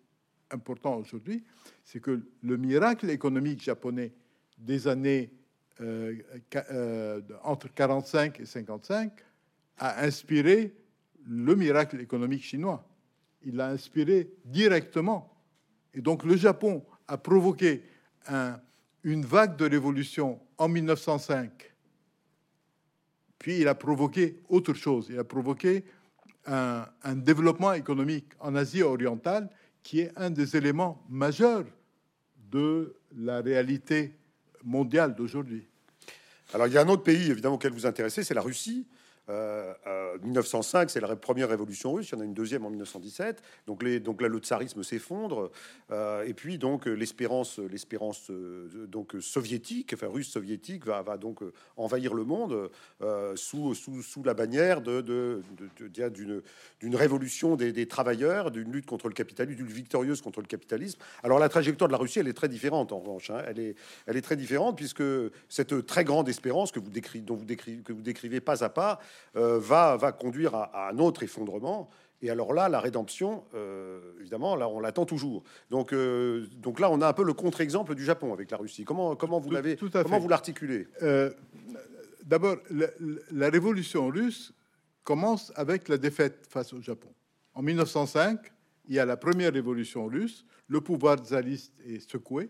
[0.49, 1.43] important aujourd'hui,
[1.83, 4.13] c'est que le miracle économique japonais
[4.57, 5.31] des années
[5.79, 6.15] euh,
[6.71, 9.11] euh, entre 45 et 55
[9.77, 10.75] a inspiré
[11.25, 12.87] le miracle économique chinois.
[13.43, 15.30] Il l'a inspiré directement
[15.93, 17.83] et donc le Japon a provoqué
[19.03, 21.73] une vague de révolution en 1905
[23.39, 25.07] Puis il a provoqué autre chose.
[25.09, 25.83] Il a provoqué
[26.45, 29.49] un, un développement économique en Asie orientale
[29.83, 31.65] qui est un des éléments majeurs
[32.51, 34.15] de la réalité
[34.63, 35.67] mondiale d'aujourd'hui.
[36.53, 38.87] Alors il y a un autre pays évidemment auquel vous intéressez, c'est la Russie.
[40.23, 42.09] 1905, euh, euh, c'est la première révolution russe.
[42.09, 43.41] Il y en a une deuxième en 1917.
[43.67, 45.51] Donc, les, donc là, le tsarisme s'effondre.
[45.91, 48.31] Euh, et puis, donc, l'espérance, l'espérance
[48.87, 51.41] donc soviétique, enfin russe soviétique, va, donc
[51.77, 52.69] envahir le monde
[53.35, 53.73] sous,
[54.23, 55.43] la bannière d'une,
[56.93, 60.99] révolution des, travailleurs, d'une lutte contre le capitalisme, d'une victorieuse contre le capitalisme.
[61.23, 63.29] Alors, la trajectoire de la Russie, elle est très différente en revanche.
[63.29, 63.43] Hein.
[63.47, 63.59] Elle,
[64.17, 65.03] est, très différente puisque
[65.49, 66.89] cette très grande espérance que vous
[68.01, 68.99] décrivez pas à pas,
[69.35, 71.89] euh, va, va conduire à, un autre effondrement.
[72.21, 75.43] Et alors là, la rédemption, euh, évidemment, là, on l'attend toujours.
[75.69, 78.83] Donc, euh, donc là, on a un peu le contre-exemple du Japon avec la Russie.
[78.83, 80.87] Comment, comment vous l'avez, comment vous l'articulez?
[82.23, 84.53] D'abord, la, révolution russe
[85.03, 87.09] commence avec la défaite face au Japon.
[87.55, 88.39] En 1905,
[88.87, 90.45] il y a la première révolution russe.
[90.67, 92.49] Le pouvoir tsariste est secoué.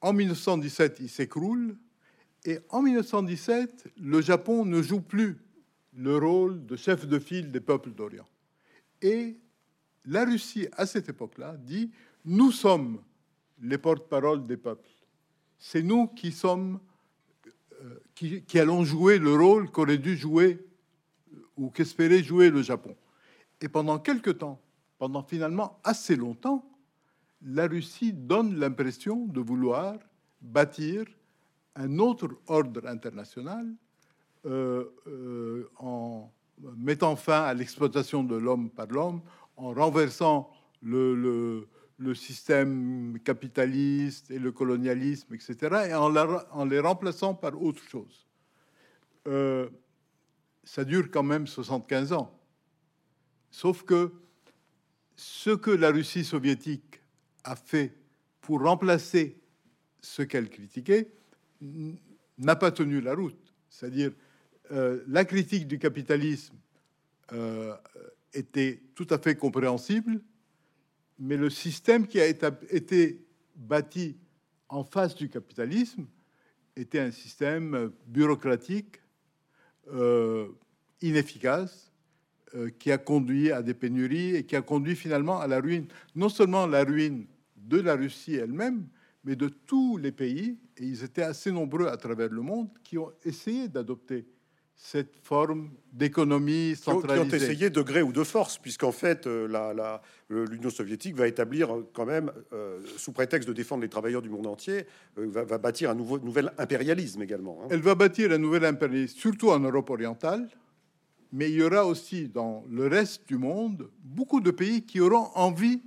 [0.00, 1.76] En 1917, il s'écroule.
[2.44, 5.38] Et en 1917, le Japon ne joue plus
[5.96, 8.26] le rôle de chef de file des peuples d'Orient.
[9.02, 9.36] Et
[10.04, 11.90] la Russie, à cette époque-là, dit,
[12.24, 13.02] nous sommes
[13.60, 14.88] les porte-parole des peuples.
[15.58, 16.78] C'est nous qui sommes,
[17.82, 20.64] euh, qui, qui, allons jouer le rôle qu'aurait dû jouer
[21.56, 22.96] ou qu'espérait jouer le Japon.
[23.60, 24.60] Et pendant quelque temps,
[24.98, 26.64] pendant finalement assez longtemps,
[27.42, 29.98] la Russie donne l'impression de vouloir
[30.40, 31.04] bâtir
[31.78, 33.66] un autre ordre international
[34.46, 36.30] euh, euh, en
[36.76, 39.22] mettant fin à l'exploitation de l'homme par l'homme,
[39.56, 40.50] en renversant
[40.82, 41.68] le,
[42.14, 48.26] système capitaliste et le colonialisme, etc., et en, en les remplaçant par autre chose.
[49.28, 49.68] Euh,
[50.64, 52.40] ça dure quand même 75 ans.
[53.50, 54.12] Sauf que
[55.14, 57.00] ce que la Russie soviétique
[57.44, 57.96] a fait
[58.40, 59.40] pour remplacer
[60.00, 61.17] ce qu'elle critiquait
[61.60, 63.54] n'a pas tenu la route.
[63.68, 64.12] C'est-à-dire,
[64.70, 66.54] euh, la critique du capitalisme
[67.32, 67.74] euh,
[68.32, 70.20] était tout à fait compréhensible,
[71.18, 73.24] mais le système qui a été
[73.56, 74.16] bâti
[74.68, 76.06] en face du capitalisme
[76.76, 79.00] était un système bureaucratique,
[79.92, 80.48] euh,
[81.00, 81.86] inefficace,
[82.78, 86.30] qui a conduit à des pénuries et qui a conduit finalement à la ruine, non
[86.30, 87.26] seulement la ruine
[87.58, 88.88] de la Russie elle-même,
[89.28, 92.96] mais de tous les pays, et ils étaient assez nombreux à travers le monde, qui
[92.96, 94.26] ont essayé d'adopter
[94.74, 97.28] cette forme d'économie centralisée.
[97.28, 99.98] Qui ont essayé de gré ou de force, puisqu'en fait, euh,
[100.30, 104.30] l'Union soviétique va établir euh, quand même, euh, sous prétexte de défendre les travailleurs du
[104.30, 107.60] monde entier, va, bâtir un nouveau, nouvel impérialisme également.
[107.62, 107.68] Hein.
[107.70, 110.48] Elle va bâtir un nouvel impérialisme, surtout en Europe orientale,
[111.32, 115.28] mais il y aura aussi dans le reste du monde beaucoup de pays qui auront
[115.34, 115.82] envie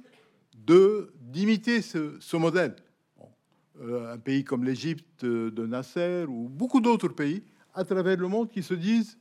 [0.54, 2.76] de d'imiter ce, ce, modèle.
[3.82, 8.63] Un pays comme l'Égypte de Nasser ou beaucoup d'autres pays à travers le monde qui
[8.63, 9.17] se disent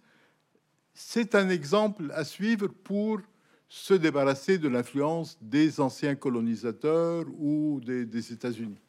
[0.93, 3.21] c'est un exemple à suivre pour
[3.69, 8.81] se débarrasser de l'influence des anciens colonisateurs ou des, États-Unis.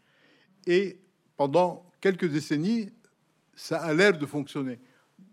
[0.66, 1.00] Et
[1.38, 2.90] pendant quelques décennies,
[3.56, 4.80] ça a l'air de fonctionner.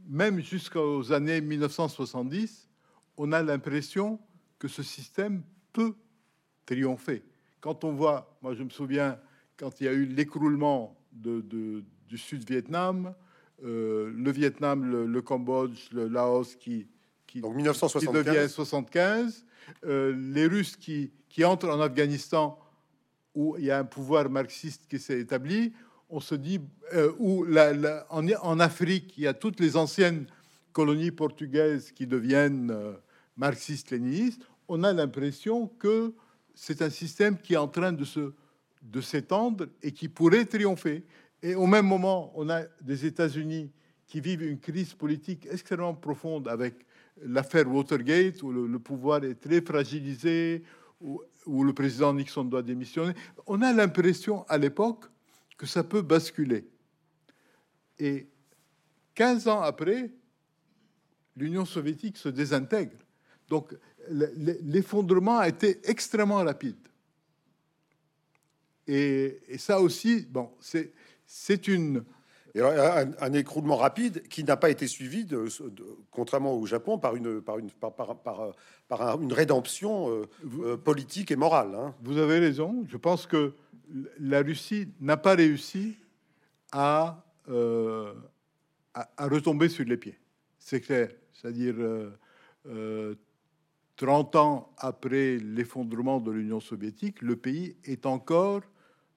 [0.06, 2.68] Même jusqu'aux années 1970,
[3.16, 4.20] on a l'impression
[4.58, 5.94] que ce système peut
[6.66, 7.22] triompher.
[7.60, 9.18] Quand on voit, moi je me souviens,
[9.58, 11.42] quand il y a eu l'écroulement de,
[12.08, 13.14] du Sud-Vietnam,
[13.64, 16.86] euh, le Vietnam, le, Cambodge, le Laos qui,
[17.26, 18.24] qui, Donc 1975.
[18.24, 19.44] devient 75,
[19.84, 22.58] euh, les Russes qui, qui entrent en Afghanistan
[23.34, 25.72] où il y a un pouvoir marxiste qui s'est établi,
[26.08, 26.60] on se dit,
[26.94, 30.26] euh, où la, en, en, Afrique, il y a toutes les anciennes
[30.72, 32.72] colonies portugaises qui deviennent
[33.36, 36.14] marxistes-léninistes, on a l'impression que
[36.54, 38.32] c'est un système qui est en train de se
[38.90, 41.04] de s'étendre et qui pourrait triompher.
[41.42, 43.70] Et au même moment, on a des États-Unis
[44.06, 46.86] qui vivent une crise politique extrêmement profonde avec
[47.22, 50.62] l'affaire Watergate, où le, pouvoir est très fragilisé,
[51.00, 53.12] où, le président Nixon doit démissionner.
[53.46, 55.04] On a l'impression à l'époque
[55.56, 56.68] que ça peut basculer.
[57.98, 58.28] Et
[59.14, 60.10] 15 ans après,
[61.36, 62.96] l'Union soviétique se désintègre.
[63.48, 63.74] Donc
[64.10, 66.87] l'effondrement a été extrêmement rapide.
[68.88, 70.50] Et, et ça aussi, bon,
[71.26, 72.02] c'est une
[72.56, 75.46] un, écroulement rapide qui n'a pas été suivi, de,
[76.10, 77.94] contrairement au Japon, par une, par une, par,
[78.88, 80.22] par, une rédemption euh,
[80.60, 81.74] euh, politique et morale.
[81.74, 81.94] Hein.
[82.02, 82.84] Vous avez raison.
[82.88, 83.52] Je pense que
[84.18, 85.96] la Russie n'a pas réussi
[86.72, 88.12] à, euh,
[88.94, 90.18] à, retomber sur les pieds.
[90.58, 91.10] c'est clair.
[91.32, 91.76] C'est-à-dire,
[93.96, 98.62] 30 ans après l'effondrement de l'Union soviétique, le pays est encore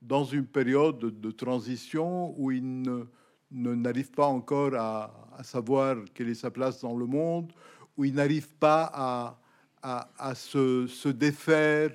[0.01, 2.83] dans une période de transition où il
[3.51, 7.51] n'arrive pas encore à, savoir quelle est sa place dans le monde,
[7.97, 9.37] où il n'arrive pas
[9.81, 11.91] à, se, défaire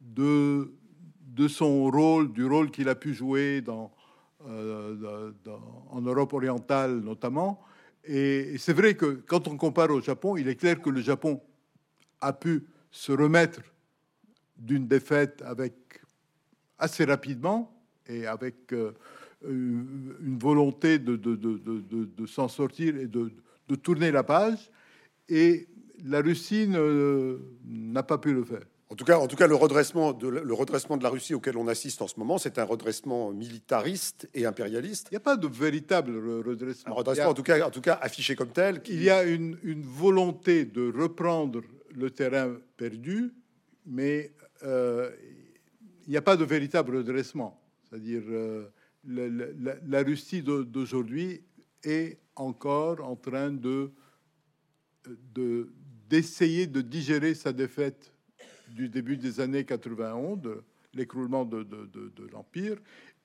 [0.00, 0.72] de,
[1.20, 3.62] de son rôle, du rôle qu'il a pu jouer
[4.46, 5.32] euh,
[5.90, 7.60] en Europe orientale notamment.
[8.04, 11.40] Et c'est vrai que quand on compare au Japon, il est clair que le Japon
[12.20, 13.60] a pu se remettre
[14.56, 15.85] d'une défaite avec
[16.78, 17.72] assez rapidement
[18.08, 18.92] et avec euh,
[19.48, 23.30] une volonté de, de, de, de s'en sortir et de,
[23.82, 24.70] tourner la page.
[25.28, 25.66] Et
[26.04, 28.62] la Russie n'a pas pu le faire.
[28.88, 31.56] En tout cas, en tout cas, le redressement de le redressement de la Russie auquel
[31.56, 35.08] on assiste en ce moment, c'est un redressement militariste et impérialiste.
[35.10, 36.92] Il n'y a pas de véritable redressement.
[36.92, 38.80] Un redressement, en tout cas, en tout cas, affiché comme tel.
[38.86, 41.62] Il y a une, une volonté de reprendre
[41.92, 43.32] le terrain perdu,
[43.86, 45.10] mais euh,
[46.06, 47.60] il n'y a pas de véritable redressement.
[47.84, 48.68] C'est-à-dire, euh,
[49.04, 51.42] la, Russie d'aujourd'hui
[51.82, 53.92] est encore en train de
[56.08, 58.12] d'essayer de, digérer sa défaite
[58.68, 60.40] du début des années 91,
[60.94, 61.64] l'écroulement de,
[62.32, 62.76] l'Empire,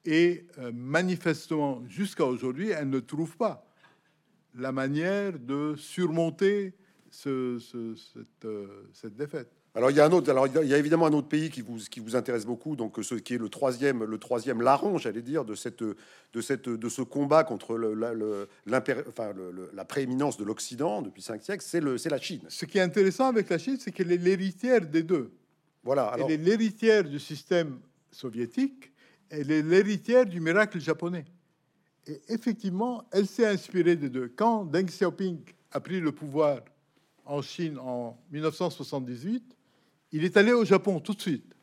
[0.06, 3.68] et euh, manifestement, jusqu'à aujourd'hui, elle ne trouve pas
[4.56, 6.74] la manière de surmonter
[7.10, 8.48] cette,
[8.94, 9.61] cette défaite.
[9.74, 11.62] Alors il y a un autre, alors il y a évidemment un autre pays qui
[11.62, 15.22] vous, qui vous intéresse beaucoup, donc ce qui est le troisième, le troisième larron, j'allais
[15.22, 18.50] dire, de cette, de cette, de ce combat contre le, la, le,
[19.08, 19.32] enfin,
[19.74, 22.42] la prééminence de l'Occident depuis cinq siècles, c'est le, c'est la Chine.
[22.50, 25.32] Ce qui est intéressant avec la Chine, c'est qu'elle est l'héritière des deux.
[25.84, 26.08] Voilà.
[26.08, 26.30] Alors...
[26.30, 27.80] Elle est l'héritière du système
[28.12, 28.92] soviétique.
[29.30, 31.24] Elle est l'héritière du miracle japonais.
[32.06, 34.28] Et effectivement, elle s'est inspirée des deux.
[34.36, 35.40] Quand Deng Xiaoping
[35.72, 36.60] a pris le pouvoir
[37.26, 39.56] en Chine en 1978
[40.12, 41.54] il est allé au Japon tout de suite.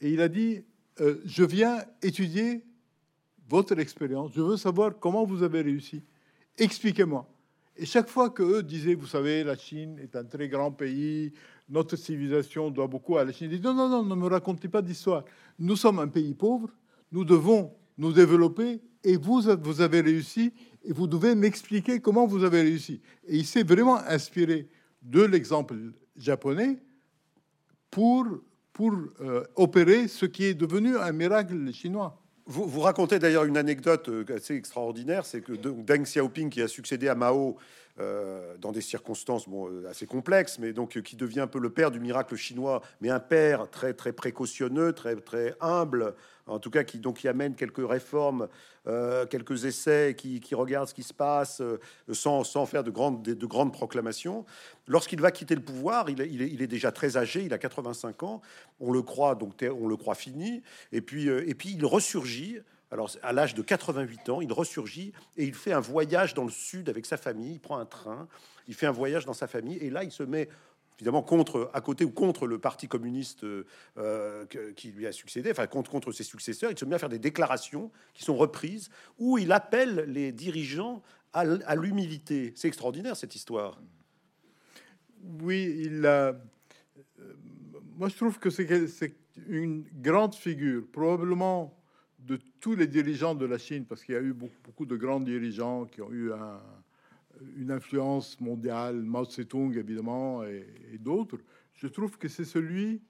[0.00, 0.62] Et il a dit,
[1.00, 2.64] euh, je viens étudier
[3.48, 6.02] votre expérience, je veux savoir comment vous avez réussi.
[6.56, 7.28] Expliquez-moi.
[7.76, 11.32] Et chaque fois qu'eux disaient, vous savez, la Chine est un très grand pays,
[11.68, 14.68] notre civilisation doit beaucoup à la Chine, il dit, non, non, non, ne me racontez
[14.68, 15.24] pas d'histoire.
[15.58, 16.70] Nous sommes un pays pauvre,
[17.10, 20.52] nous devons nous développer, et vous, vous avez réussi,
[20.84, 23.00] et vous devez m'expliquer comment vous avez réussi.
[23.26, 24.68] Et il s'est vraiment inspiré
[25.02, 25.74] de l'exemple
[26.16, 26.78] japonais
[27.90, 28.26] pour,
[28.72, 32.20] pour euh, opérer ce qui est devenu un miracle chinois.
[32.46, 36.68] Vous, vous racontez d'ailleurs une anecdote euh, assez extraordinaire, c'est que Deng Xiaoping, qui a
[36.68, 37.56] succédé à Mao
[38.00, 41.90] euh, dans des circonstances bon, assez complexes, mais donc qui devient un peu le père
[41.90, 46.14] du miracle chinois, mais un père très très précautionneux, très très humble,
[46.46, 48.48] en tout cas qui donc amène quelques réformes,
[48.86, 51.78] euh, quelques essais, qui, regarde ce qui se passe euh,
[52.12, 54.44] sans, sans, faire de grandes, de, grandes proclamations.
[54.86, 58.40] Lorsqu'il va quitter le pouvoir, il est, déjà très âgé, il a 85 ans,
[58.80, 62.58] on le croit donc on le croit fini, et puis, euh, et puis il ressurgit.
[62.90, 66.50] Alors, à l'âge de 88 ans, il ressurgit et il fait un voyage dans le
[66.50, 67.54] sud avec sa famille.
[67.54, 68.28] Il prend un train,
[68.66, 70.48] il fait un voyage dans sa famille et là, il se met
[71.00, 73.44] évidemment contre, à côté ou contre le parti communiste
[73.96, 74.44] euh,
[74.76, 77.18] qui lui a succédé, enfin contre, contre ses successeurs, il se met à faire des
[77.18, 82.52] déclarations qui sont reprises où il appelle les dirigeants à, l'humilité.
[82.56, 83.80] C'est extraordinaire cette histoire.
[85.40, 86.34] Oui, il a.
[87.18, 87.34] Euh,
[87.96, 89.14] moi, je trouve que c'est
[89.48, 91.79] une grande figure, probablement
[92.26, 95.20] de tous les dirigeants de la Chine, parce qu'il y a eu beaucoup, de grands
[95.20, 96.60] dirigeants qui ont eu un,
[97.56, 101.38] une influence mondiale, Mao Tse-tung évidemment et, d'autres,
[101.74, 103.00] je trouve que c'est celui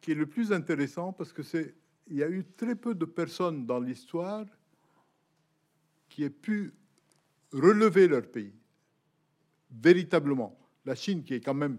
[0.00, 1.74] qui est le plus intéressant parce que c'est
[2.10, 4.46] il y a eu très peu de personnes dans l'histoire
[6.08, 6.72] qui aient pu
[7.52, 8.54] relever leur pays
[9.70, 10.58] véritablement.
[10.86, 11.78] La Chine, qui est quand même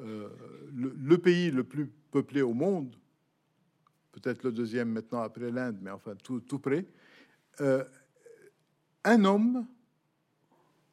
[0.00, 0.28] euh,
[0.74, 2.94] le, pays le plus peuplé au monde,
[4.12, 6.86] peut-être le deuxième maintenant après l'Inde, mais enfin tout, tout près,
[7.60, 7.84] euh,
[9.04, 9.66] un homme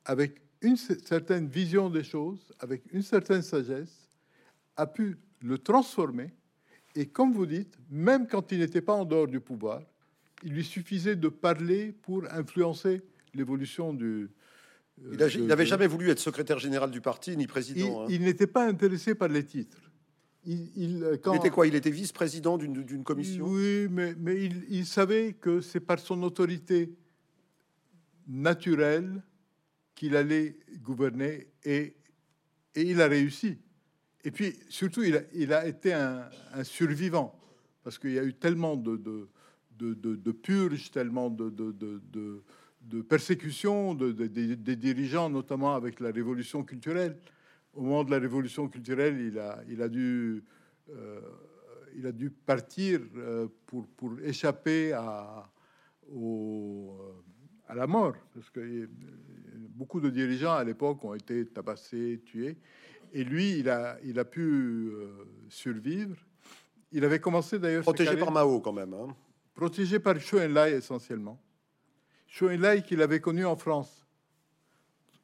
[0.06, 4.10] avec une certaine vision des choses, avec une certaine sagesse,
[4.76, 6.34] a pu le transformer.
[6.96, 9.82] Et comme vous dites, même quand il n'était pas en dehors du pouvoir,
[10.44, 13.02] il lui suffisait de parler pour influencer
[13.34, 14.30] l'évolution du.
[15.06, 18.08] Euh, il n'avait jamais voulu être secrétaire général du parti ni président.
[18.08, 18.26] Il, hein.
[18.26, 19.89] n'était pas intéressé par les titres.
[20.46, 21.34] Il, euh, quand...
[21.34, 21.68] était quoi?
[21.68, 23.46] Il était vice-président d'une commission?
[23.46, 26.96] Oui, mais, mais il, il savait que c'est par son autorité
[28.28, 29.22] naturelle
[29.96, 31.94] qu'il allait gouverner et,
[32.76, 33.58] et, il a réussi.
[34.24, 36.30] Et puis surtout, il a, il a été un,
[36.64, 37.38] survivant
[37.84, 39.30] parce qu'il y a eu tellement de, de,
[39.78, 47.18] de, de purges, tellement de, de persécution de, des dirigeants, notamment avec la révolution culturelle.
[47.74, 50.44] Au moment de la révolution culturelle, il a, il a, dû,
[50.90, 51.22] euh,
[51.96, 55.50] il a dû partir euh, pour, pour échapper à,
[56.12, 56.96] au,
[57.68, 58.90] à la mort, parce que
[59.70, 62.58] beaucoup de dirigeants à l'époque ont été tabassés, tués,
[63.14, 66.16] et lui, il a, il a pu euh, survivre.
[66.92, 67.84] Il avait commencé d'ailleurs...
[67.84, 68.94] Protégé par Mao quand même.
[68.94, 69.16] Hein.
[69.54, 71.40] Protégé par Chou Enlai essentiellement.
[72.28, 74.06] Chou Enlai qu'il avait connu en France.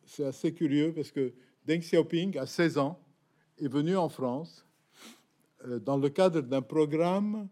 [0.06, 1.34] C'est assez curieux parce que
[1.66, 3.00] Deng Xiaoping, à 16 ans,
[3.58, 4.66] est venu en France
[5.66, 7.48] euh, dans le cadre d'un programme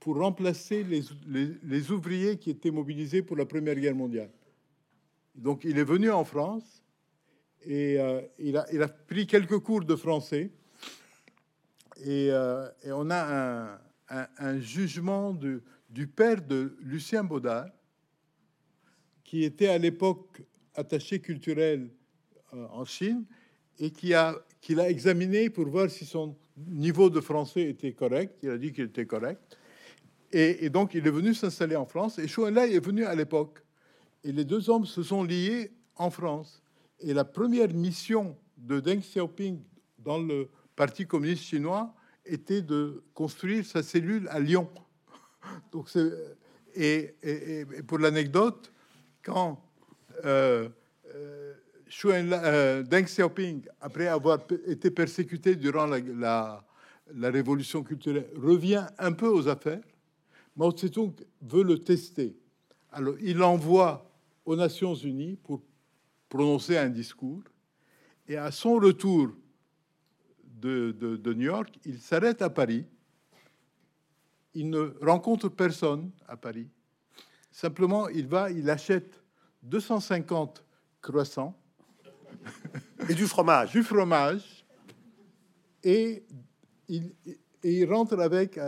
[0.00, 4.30] pour remplacer les, ouvriers qui étaient mobilisés pour la Première Guerre mondiale.
[5.34, 6.82] Donc il est venu en France
[7.62, 10.50] et euh, il, a, pris quelques cours de français.
[12.04, 15.34] Et, euh, on a un, jugement
[15.90, 17.68] du père de Lucien Baudard,
[19.24, 20.42] qui était à l'époque
[20.74, 21.90] attaché culturel
[22.52, 23.26] en Chine
[23.78, 28.38] et qui a, qui l'a examiné pour voir si son niveau de français était correct.
[28.42, 29.56] Il a dit qu'il était correct.
[30.30, 32.18] Et, donc, il est venu s'installer en France.
[32.18, 33.62] Et Chou Enlai est venu à l'époque.
[34.24, 36.62] Et les deux hommes se sont liés en France.
[37.00, 39.60] Et la première mission de Deng Xiaoping
[39.98, 41.94] dans le Parti communiste chinois
[42.26, 44.68] était de construire sa cellule à Lyon.
[45.72, 45.88] Donc,
[46.74, 48.70] et, et, pour l'anecdote,
[49.22, 49.62] quand
[50.24, 50.68] euh,
[51.14, 51.47] euh,
[51.88, 56.64] Deng Xiaoping, après avoir été persécuté durant la,
[57.30, 59.82] révolution culturelle, revient un peu aux affaires.
[60.56, 62.36] Mao Tse-tung veut le tester.
[62.90, 64.10] Alors, il envoie
[64.44, 65.62] aux Nations Unies pour
[66.28, 67.42] prononcer un discours.
[68.26, 69.30] Et à son retour
[70.44, 72.84] de New York, il s'arrête à Paris.
[74.54, 76.68] Il ne rencontre personne à Paris.
[77.50, 79.22] Simplement, il va, il achète
[79.62, 80.64] 250
[81.00, 81.58] croissants
[83.08, 83.72] et du fromage.
[83.72, 84.64] du fromage.
[85.82, 86.24] Et
[86.88, 88.58] il, rentre avec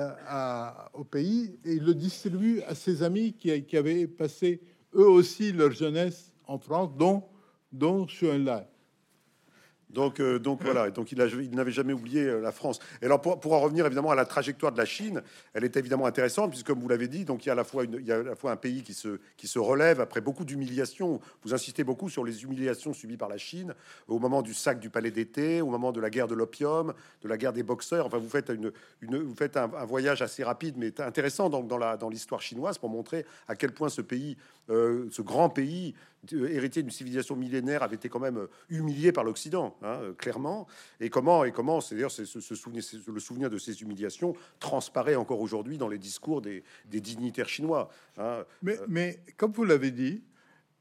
[0.94, 4.60] au pays et il le distribue à ses amis qui, qui, avaient passé
[4.94, 7.24] eux aussi leur jeunesse en France, dont,
[7.72, 8.64] dont Schoenlein.
[9.92, 12.78] Donc, euh, donc voilà, donc il, il n'avait jamais oublié euh, la France.
[13.02, 15.22] Et alors pour, pour, en revenir évidemment à la trajectoire de la Chine,
[15.52, 17.64] elle est évidemment intéressante puisque comme vous l'avez dit, donc il y a à la
[17.64, 20.00] fois une, il y a à la fois un pays qui se qui se relève
[20.00, 21.20] après beaucoup d'humiliations.
[21.42, 23.74] Vous insistez beaucoup sur les humiliations subies par la Chine
[24.06, 27.28] au moment du sac du palais d'été, au moment de la guerre de l'opium, de
[27.28, 28.06] la guerre des boxeurs.
[28.06, 31.96] Enfin, vous faites une, une vous faites un, voyage assez rapide mais intéressant dans la
[31.96, 34.36] dans l'histoire chinoise pour montrer à quel point ce pays,
[34.70, 35.94] euh, ce grand pays
[36.32, 40.66] héritier d'une civilisation millénaire avait été quand même humilié par l'Occident, hein, clairement.
[41.00, 45.40] Et comment, et comment, c'est d'ailleurs ce, souvenir, le souvenir de ces humiliations transparaît encore
[45.40, 47.88] aujourd'hui dans les discours des, dignitaires chinois.
[48.18, 48.44] Hein.
[48.62, 50.22] Mais, mais, comme vous l'avez dit,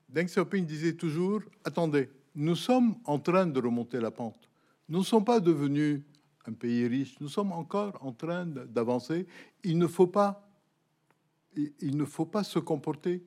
[0.10, 4.50] Deng Xiaoping disait toujours attendez, nous sommes en train de remonter la pente.
[4.90, 6.02] Nous ne sommes pas devenus
[6.48, 7.16] un pays riche.
[7.20, 9.28] Nous sommes encore en train d'avancer.
[9.64, 10.50] Il ne faut pas,
[11.56, 13.24] il ne faut pas se comporter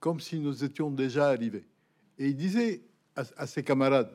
[0.00, 1.64] comme si nous étions déjà arrivés.
[2.18, 2.82] Et il disait
[3.14, 4.10] à, ses camarades...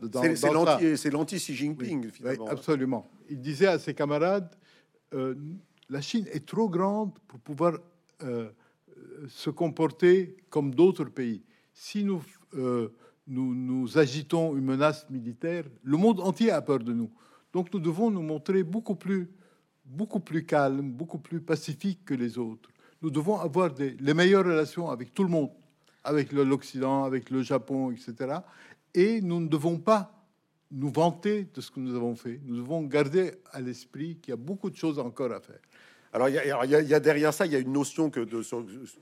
[0.96, 2.48] C'est l'anti-Xi Jinping, finalement.
[2.48, 3.08] absolument.
[3.30, 4.50] Il disait à ses camarades,
[5.14, 5.36] euh,
[5.90, 7.78] la Chine est trop grande pour pouvoir
[8.24, 8.50] euh,
[9.28, 11.44] se comporter comme d'autres pays.
[11.74, 12.24] Si nous,
[12.56, 12.90] euh,
[13.28, 17.12] nous, nous agitons une menace militaire, le monde entier a peur de nous.
[17.54, 19.30] Donc nous devons nous montrer beaucoup plus,
[19.86, 22.70] beaucoup plus calme, beaucoup plus pacifique que les autres.
[23.02, 25.52] Nous devons avoir des, les meilleures relations avec tout le monde
[26.06, 28.40] avec l'Occident, avec le Japon, etc.
[28.94, 30.12] Et nous ne devons pas
[30.72, 32.40] nous vanter de ce que nous avons fait.
[32.46, 35.60] Nous devons garder à l'esprit qu'il y a beaucoup de choses encore à faire.
[36.16, 38.42] Alors, il y, a, derrière ça, il y a une notion que de,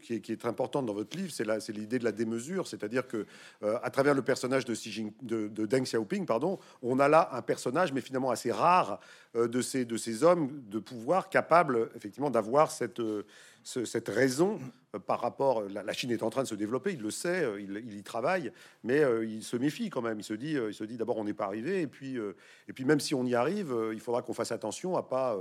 [0.01, 3.28] qui, est, qui, est, importante dans votre livre, c'est l'idée de la démesure, c'est-à-dire que
[3.61, 4.74] euh, à travers le personnage de,
[5.22, 8.99] de, de, Deng Xiaoping, pardon, on a là un personnage, mais finalement assez rare,
[9.36, 13.22] euh, de, ces, hommes de pouvoir capables effectivement d'avoir cette, euh,
[14.07, 14.59] raison
[15.05, 15.61] par rapport.
[15.70, 18.51] La, Chine est en train de se développer, il le sait, il, il y travaille,
[18.84, 20.20] mais il se méfie quand même.
[20.20, 22.18] Il se dit, il se dit d'abord on n'est pas arrivé, et puis,
[22.68, 25.38] et puis même si on y arrive, il faudra qu'on fasse attention à pas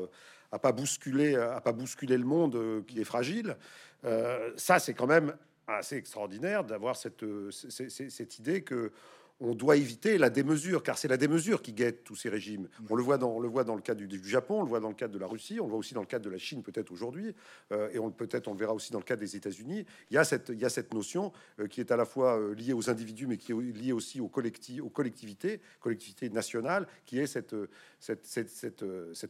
[0.53, 3.57] à pas bousculer, à pas bousculer le monde euh, qui est fragile.
[4.05, 5.35] Euh, ça, c'est quand même
[5.67, 8.93] assez extraordinaire d'avoir cette, euh, cette, idée que
[9.43, 12.69] on doit éviter la démesure, car c'est la démesure qui guette tous ces régimes.
[12.89, 15.19] On le voit dans, le cas du, Japon, on le voit dans le cadre de
[15.19, 17.35] la Russie, on le voit aussi dans le cadre de la Chine peut-être aujourd'hui,
[17.73, 19.85] euh, et on peut-être on le verra aussi dans le cadre des États-Unis.
[20.11, 23.27] Il y a cette, notion euh, qui est à la fois euh, liée aux individus,
[23.27, 27.55] mais qui est liée aussi aux, aux collectivités, collectivités nationales, qui est cette,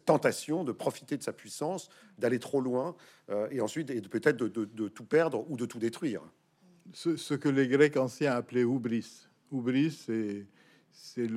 [0.04, 1.88] tentation de profiter de sa puissance,
[2.18, 2.94] d'aller trop loin,
[3.50, 6.22] et ensuite et peut-être de, tout perdre ou de tout détruire.
[6.92, 9.28] ce, que les Grecs anciens appelaient hubris.
[9.53, 9.90] Hubris,
[10.92, 11.28] c'est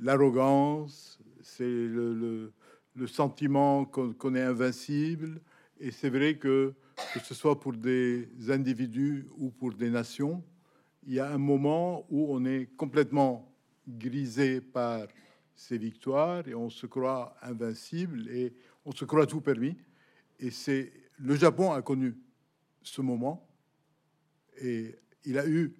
[0.00, 2.52] l'arrogance, c'est le,
[2.94, 5.40] le, sentiment qu'on est invincible.
[5.78, 6.74] Et c'est vrai que,
[7.14, 10.42] que ce soit pour des individus ou pour des nations,
[11.06, 13.52] il y a un moment où on est complètement
[13.88, 15.06] grisé par
[15.54, 18.54] ces victoires et on se croit invincible et
[18.84, 19.76] on se croit tout permis.
[20.38, 22.16] Et c'est le Japon a connu
[22.82, 23.48] ce moment
[24.60, 24.94] et
[25.24, 25.72] il a eu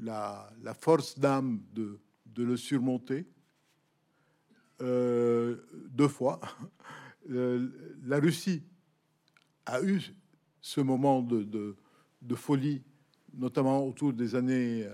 [0.00, 1.98] la, force d'âme de,
[2.36, 3.26] le surmonter
[4.80, 5.56] euh,
[5.90, 6.40] deux fois.
[7.30, 7.68] Euh,
[8.04, 8.62] la Russie
[9.66, 10.00] a eu
[10.62, 11.76] ce moment de,
[12.36, 12.82] folie,
[13.34, 14.88] notamment autour des années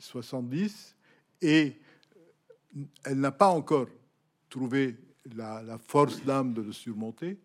[0.00, 0.96] 70,
[1.44, 1.80] euh, et
[3.04, 3.86] elle n'a pas encore
[4.48, 4.96] trouvé
[5.36, 7.38] la, force d'âme de le surmonter.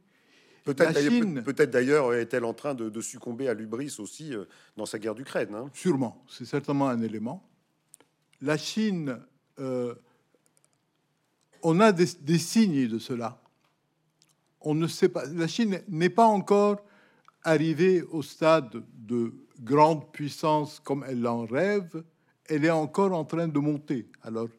[0.66, 4.46] Peut-être d'ailleurs est-elle en train de, succomber à l'ubris aussi euh,
[4.76, 5.54] dans sa guerre d'Ukraine.
[5.54, 5.70] Hein?
[5.74, 7.48] Sûrement, c'est certainement un élément.
[8.42, 9.20] La Chine,
[9.60, 9.94] euh,
[11.62, 13.40] on a des, des, signes de cela.
[14.60, 15.26] On ne sait pas.
[15.28, 16.84] La Chine n'est pas encore
[17.44, 22.04] arrivée au stade de grande puissance comme elle en rêve.
[22.48, 24.10] Elle est encore en train de monter.
[24.24, 24.50] Alors,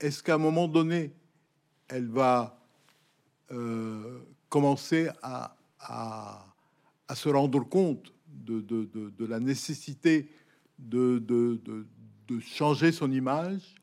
[0.00, 1.12] est-ce qu'à un moment donné,
[1.88, 2.58] elle va
[3.52, 4.20] euh,
[4.50, 10.28] commencer à, à, se rendre compte de, de, de, la nécessité
[10.78, 11.22] de,
[12.40, 13.74] changer son image.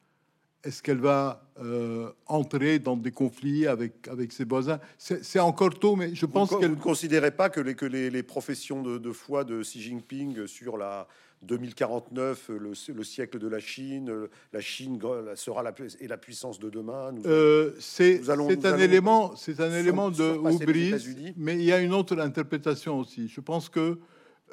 [0.63, 4.80] Est-ce qu'elle va euh, entrer dans des conflits avec, avec ses voisins?
[4.97, 6.70] C'est encore tôt, mais je pense qu'elle...
[6.70, 10.45] Vous ne considérez pas que les, que les, les professions de, foi de Xi Jinping
[10.47, 11.07] sur la,
[11.44, 14.12] 2049, le, le, siècle de la Chine,
[14.52, 15.00] la Chine
[15.36, 17.14] sera la, et la puissance de demain.
[17.26, 22.18] Euh, c'est un élément, c'est un élément de oubli, mais il y a une autre
[22.20, 23.28] interprétation aussi.
[23.28, 24.00] Je pense que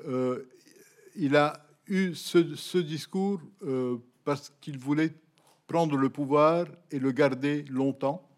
[0.06, 0.46] euh,
[1.16, 5.12] il a eu ce, discours euh, parce qu'il voulait
[5.66, 8.28] prendre le pouvoir et le garder longtemps.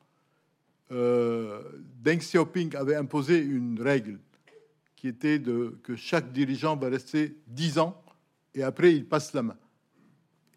[0.88, 4.20] Deng Xiaoping avait imposé une règle
[4.94, 8.00] qui était de, que chaque dirigeant va rester dix ans
[8.56, 9.56] et après il passe la main.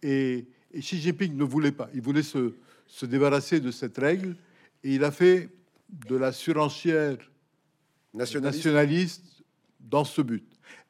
[0.01, 2.53] Et, Xi Jinping ne voulait pas, il voulait se,
[2.85, 4.35] se, débarrasser de cette règle
[4.83, 5.49] et il a fait
[5.89, 7.17] de la surenchère
[8.13, 9.43] nationaliste,
[9.79, 10.45] dans ce but.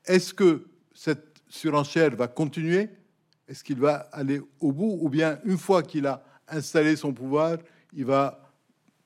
[0.06, 2.90] Est-ce que cette surenchère va continuer?
[3.48, 4.98] Est-ce qu'il va aller au bout?
[5.02, 7.58] Ou bien une fois qu'il a installé son pouvoir,
[7.94, 8.52] il va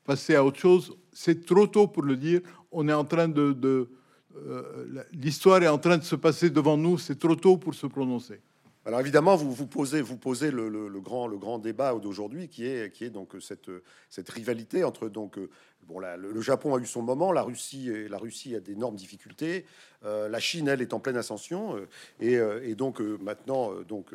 [0.04, 0.98] passer à autre chose?
[1.12, 2.42] C'est trop tôt pour le dire.
[2.72, 3.90] On est en train de, de
[4.36, 7.88] euh, l'histoire est en train de se passer devant nous, c'est trop tôt pour se
[7.88, 8.40] prononcer.
[8.86, 12.92] Alors évidemment, vous, vous posez, vous posez le, grand, le grand débat d'aujourd'hui, qui est,
[12.92, 13.72] qui est donc cette,
[14.10, 15.40] cette rivalité entre donc
[15.88, 19.66] bon, le, Japon a eu son moment, la Russie la Russie a d'énormes difficultés,
[20.04, 21.88] euh, la Chine elle est en pleine ascension euh,
[22.20, 24.14] et, et donc maintenant donc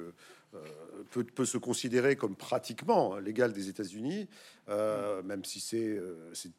[1.11, 4.29] peut, peut, se considérer comme pratiquement l'égal des États-Unis,
[4.69, 5.99] même si c'est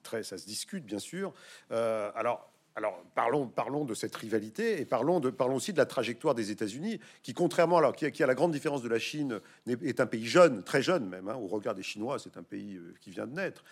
[0.02, 1.32] très ça se discute bien sûr.
[1.70, 2.50] alors
[2.80, 6.50] alors parlons, parlons de cette rivalité et parlons, de, parlons aussi de la trajectoire des
[6.50, 10.82] États-Unis, qui contrairement a la grande différence de la Chine, est, un pays jeune, très
[10.82, 11.28] jeune même.
[11.28, 13.66] Hein, au regard des Chinois, c'est un pays euh, qui vient de naître.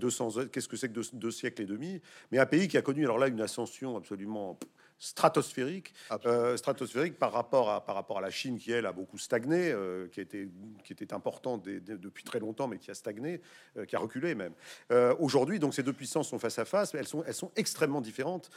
[0.00, 2.00] 200, euh, qu'est-ce que c'est que deux, siècles et demi
[2.32, 4.58] Mais un pays qui a connu alors là une ascension absolument
[4.98, 5.94] stratosphérique,
[6.26, 9.70] euh, stratosphérique par rapport à par rapport à la Chine qui elle a beaucoup stagné,
[9.70, 10.48] euh, qui était
[10.84, 13.40] qui était importante depuis très longtemps, mais qui a stagné,
[13.76, 14.52] euh, qui a reculé même.
[15.18, 18.50] Aujourd'hui, donc ces deux puissances sont face à face, elles sont elles sont extrêmement différentes.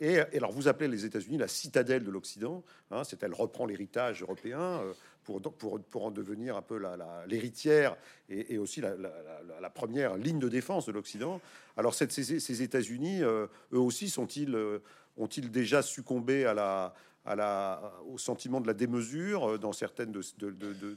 [0.00, 4.22] Et, alors vous appelez les États-Unis la citadelle de l'Occident, hein, c'est elle reprend l'héritage
[4.22, 4.82] européen.
[5.22, 6.80] Pour, pour, pour, en devenir un peu
[7.28, 7.94] l'héritière
[8.30, 11.42] et, et, aussi la, la, première ligne de défense de l'Occident.
[11.76, 14.56] Alors cette, ces, ces États-Unis, eux aussi, sont-ils
[15.20, 16.94] ont-ils déjà succombé à la,
[17.24, 20.22] à la, au sentiment de la démesure euh, dans certaines de,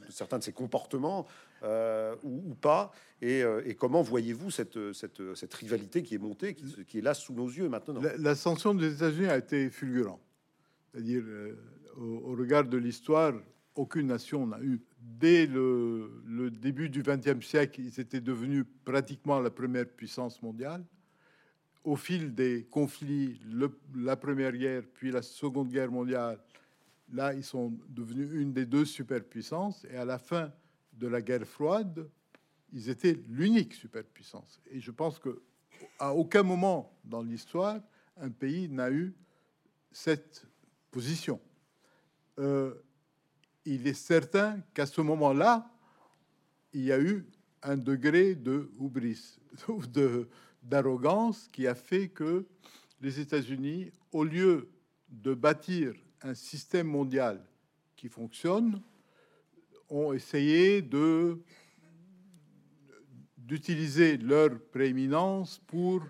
[0.08, 1.26] certains de ces comportements
[1.62, 2.92] euh, ou, pas?
[3.22, 7.48] Euh, et, comment voyez-vous cette, cette, rivalité qui est montée, qui, est là sous nos
[7.48, 8.00] yeux maintenant?
[8.18, 10.20] L'ascension des États-Unis a été fulgurante.
[10.92, 11.24] C'est-à-dire,
[11.96, 13.34] au, regard de l'histoire,
[13.74, 14.80] aucune nation n'a eu.
[14.98, 20.84] Dès le début du XXe siècle, ils étaient devenus pratiquement la première puissance mondiale
[21.84, 23.38] au fil des conflits,
[23.94, 26.40] la Première Guerre, puis la Seconde Guerre mondiale,
[27.12, 29.84] là, ils sont devenus une des deux superpuissances.
[29.90, 30.50] Et à la fin
[30.94, 32.08] de la guerre froide,
[32.72, 34.60] ils étaient l'unique superpuissance.
[34.70, 35.42] Et je pense que
[35.98, 37.80] à aucun moment dans l'histoire,
[38.16, 39.14] un pays n'a eu
[39.92, 40.46] cette
[40.90, 41.40] position.
[42.38, 42.74] Euh,
[43.64, 45.70] il est certain qu'à ce moment-là,
[46.72, 47.26] il y a eu
[47.62, 49.38] un degré de hubris,
[49.92, 50.28] de,
[50.64, 52.46] d'arrogance qui a fait que
[53.00, 54.68] les États-Unis, au lieu
[55.08, 55.92] de bâtir
[56.22, 57.44] un système mondial
[57.96, 58.80] qui fonctionne
[59.90, 60.82] ont essayé
[63.36, 66.02] d'utiliser leur prééminence pour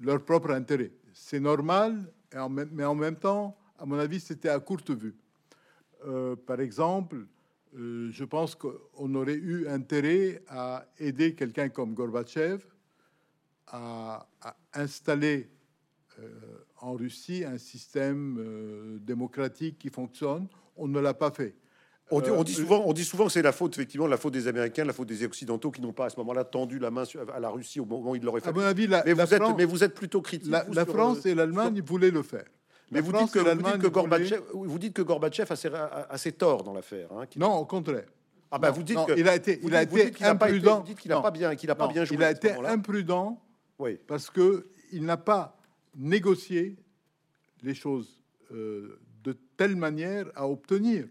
[0.00, 0.90] leur propre intérêt.
[1.12, 2.10] C'est normal,
[2.72, 5.14] mais en même temps, à mon avis, c'était à courte vue.
[6.06, 7.26] Euh, par exemple,
[7.76, 12.64] euh, je pense qu'on aurait eu intérêt à aider quelqu'un comme Gorbatchev
[13.68, 14.26] à,
[14.74, 15.50] installer
[16.18, 16.28] euh,
[16.80, 20.48] en Russie un système démocratique qui fonctionne.
[20.76, 21.54] On ne l'a pas fait.
[22.12, 24.84] On dit, souvent, on dit souvent que c'est la faute, effectivement, la faute des Américains,
[24.84, 27.04] la faute des Occidentaux qui n'ont pas à ce moment-là tendu la main
[27.34, 28.50] à la Russie au moment où il l'aurait fait.
[28.50, 30.50] À mon avis, la, mais, vous êtes, mais, vous êtes, plutôt critique.
[30.50, 32.44] La, France et l'Allemagne voulaient le faire.
[32.90, 36.74] Mais vous dites, que, vous, que Gorbatchev, vous dites que Gorbatchev a assez, tort dans
[36.74, 37.08] l'affaire.
[37.12, 38.04] Hein, non, au contraire.
[38.50, 40.80] Ah ben vous dites qu'il a été, il a été imprudent.
[40.80, 42.16] Vous dites qu'il n'a pas bien, qu'il a pas bien joué.
[42.18, 43.40] Il a été imprudent.
[43.78, 43.98] Oui.
[44.06, 45.58] Parce que il n'a pas
[45.96, 46.76] négocié
[47.62, 48.20] les choses
[48.52, 51.06] euh, de telle manière à obtenir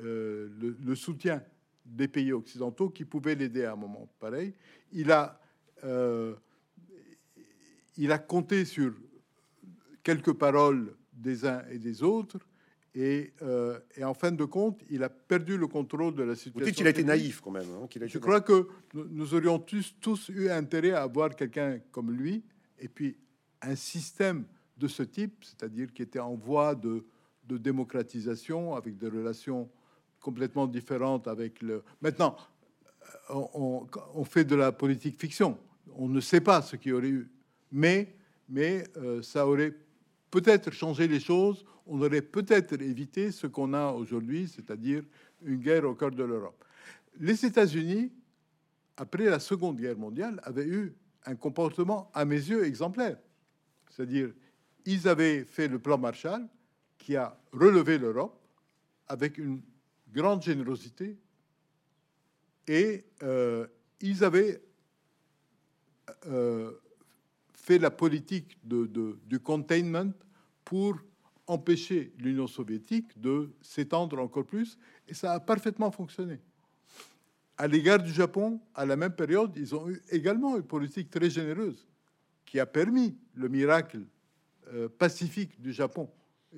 [0.00, 1.42] euh, le, soutien
[1.84, 4.54] des pays occidentaux qui pouvaient l'aider à un moment pareil.
[4.92, 5.38] Il a,
[5.84, 6.34] euh,
[7.96, 8.92] il a compté sur
[10.02, 12.38] quelques paroles des uns et des autres.
[12.94, 16.60] Et, euh, et, en fin de compte, il a perdu le contrôle de la situation.
[16.60, 17.66] Vous dites qu'il a été naïf quand même.
[17.82, 22.44] Hein, Je crois que nous, aurions tous, tous, eu intérêt à avoir quelqu'un comme lui,
[22.78, 23.16] et puis
[23.62, 24.44] un système
[24.76, 27.04] de ce type, c'est-à-dire qui était en voie de,
[27.48, 29.68] de, démocratisation, avec des relations
[30.20, 31.82] complètement différentes avec le...
[32.00, 32.36] Maintenant,
[33.28, 35.58] on, on, fait de la politique fiction.
[35.96, 37.30] On ne sait pas ce qu'il y aurait eu.
[37.72, 38.14] Mais,
[38.48, 39.74] mais euh, ça aurait
[40.34, 45.04] peut-être changer les choses, on aurait peut-être évité ce qu'on a aujourd'hui, c'est-à-dire
[45.44, 46.64] une guerre au cœur de l'Europe.
[47.20, 48.10] Les États-Unis,
[48.96, 50.92] après la Seconde Guerre mondiale, avaient eu
[51.24, 53.16] un comportement, à mes yeux, exemplaire.
[53.90, 54.32] C'est-à-dire,
[54.84, 56.48] ils avaient fait le plan Marshall
[56.98, 58.36] qui a relevé l'Europe
[59.06, 59.62] avec une
[60.12, 61.16] grande générosité
[62.66, 63.68] et euh,
[64.00, 64.60] ils avaient
[66.26, 66.72] euh,
[67.64, 70.12] fait la politique du containment
[70.66, 70.98] pour
[71.46, 76.40] empêcher l'Union soviétique de s'étendre encore plus, et ça a parfaitement fonctionné.
[77.56, 81.30] À l'égard du Japon, à la même période, ils ont eu également une politique très
[81.30, 81.88] généreuse
[82.44, 84.02] qui a permis le miracle
[84.74, 86.10] euh, pacifique du Japon.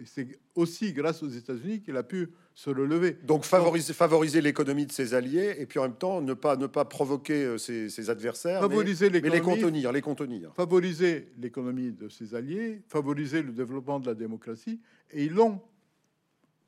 [0.04, 3.18] C'est aussi grâce aux États-Unis qu'il a pu se relever.
[3.24, 6.66] Donc favoriser, favoriser l'économie de ses alliés et puis en même temps ne pas, ne
[6.66, 10.52] pas provoquer euh, ses, adversaires, favoriser mais, les contenir, les contenir.
[10.54, 14.80] Favoriser l'économie de ses alliés, favoriser le développement de la démocratie
[15.10, 15.60] et ils l'ont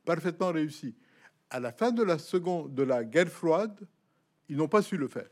[0.05, 0.95] parfaitement réussi.
[1.51, 3.79] À la fin de la seconde de la guerre froide,
[4.49, 5.29] ils n'ont pas su le faire.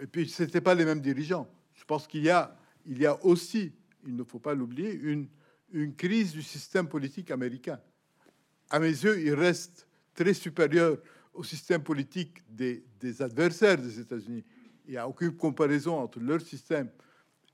[0.00, 1.48] Et puis c'était pas les mêmes dirigeants.
[1.74, 2.56] Je pense qu'il y a
[2.86, 3.72] il y a aussi,
[4.06, 5.28] il ne faut pas l'oublier, une
[5.72, 7.80] une crise du système politique américain.
[8.70, 10.98] À mes yeux, il reste très supérieur
[11.34, 12.82] au système politique des,
[13.20, 14.44] adversaires des États-Unis.
[14.86, 16.90] Il n'y a aucune comparaison entre leur système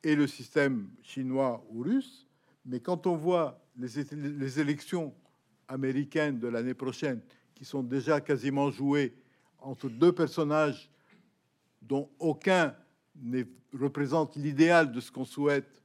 [0.02, 2.26] et le système chinois ou russe.
[2.64, 5.14] Mais quand on voit les, les élections
[5.68, 7.20] américaines de l'année prochaine,
[7.54, 9.14] qui sont déjà quasiment jouées
[9.58, 10.90] entre deux personnages
[11.80, 12.74] dont aucun
[13.16, 15.81] ne représente l'idéal de ce qu'on souhaite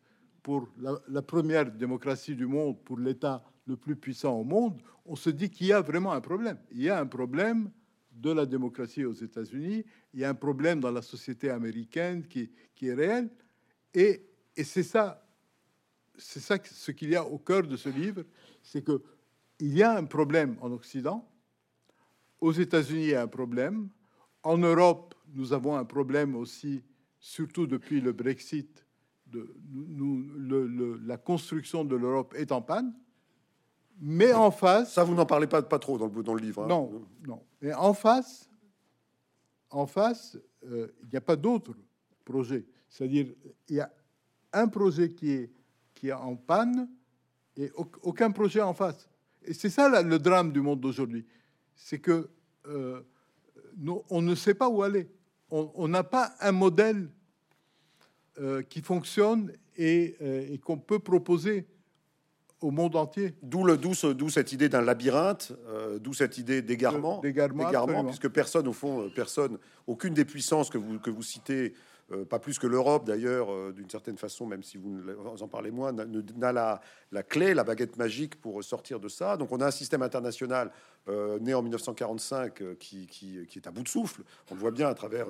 [0.47, 5.29] pour la, première démocratie du monde, pour l'État le plus puissant au monde, on se
[5.29, 6.57] dit qu'il y a vraiment un problème.
[6.71, 7.69] Il y a un problème
[8.13, 9.83] de la démocratie aux États-Unis,
[10.13, 12.49] il y a un problème dans la société américaine qui,
[12.81, 13.29] est réel,
[13.93, 14.25] et,
[14.55, 15.21] et c'est ça,
[16.17, 18.23] c'est ça ce qu'il y a au cœur de ce livre,
[18.63, 19.03] c'est que
[19.59, 21.29] il y a un problème en Occident,
[22.39, 23.89] aux États-Unis il y a un problème,
[24.43, 26.85] en Europe nous avons un problème aussi,
[27.19, 28.86] surtout depuis le Brexit,
[29.31, 32.93] de, nous, le, la construction de l'Europe est en panne,
[33.99, 34.93] mais en face.
[34.93, 36.63] Ça, vous n'en parlez pas, pas trop dans le, dans le livre.
[36.63, 36.67] Hein.
[36.67, 37.43] Non, non.
[37.61, 38.49] Mais en face,
[39.69, 41.75] en face, euh, il n'y a pas d'autres
[42.23, 42.65] projets.
[42.89, 43.27] C'est-à-dire,
[43.69, 43.91] il y a
[44.53, 45.51] un projet qui est,
[45.93, 46.89] qui est en panne
[47.55, 47.71] et
[48.03, 49.09] aucun projet en face.
[49.43, 51.25] Et c'est ça le drame du monde d'aujourd'hui.
[51.75, 52.29] C'est que
[52.67, 53.01] euh,
[54.09, 55.09] on ne sait pas où aller.
[55.49, 57.09] On n'a pas un modèle
[58.39, 61.65] euh, qui fonctionne euh, et, qu'on peut proposer
[62.61, 63.33] au monde entier.
[63.41, 68.67] D'où le d'où cette idée d'un labyrinthe, euh, d'où cette idée d'égarement, d'égarement, puisque personne
[68.67, 69.57] au fond, personne,
[69.87, 71.73] aucune des puissances que vous que vous citez,
[72.29, 75.01] pas plus que l'Europe d'ailleurs, d'une certaine façon, même si vous,
[75.41, 76.79] en parlez moins, n'a la,
[77.11, 79.35] la, clé, la baguette magique pour sortir de ça.
[79.35, 80.71] Donc on a un système international
[81.41, 84.21] né en 1945 qui, qui, qui, est à bout de souffle.
[84.51, 85.27] On le voit bien à travers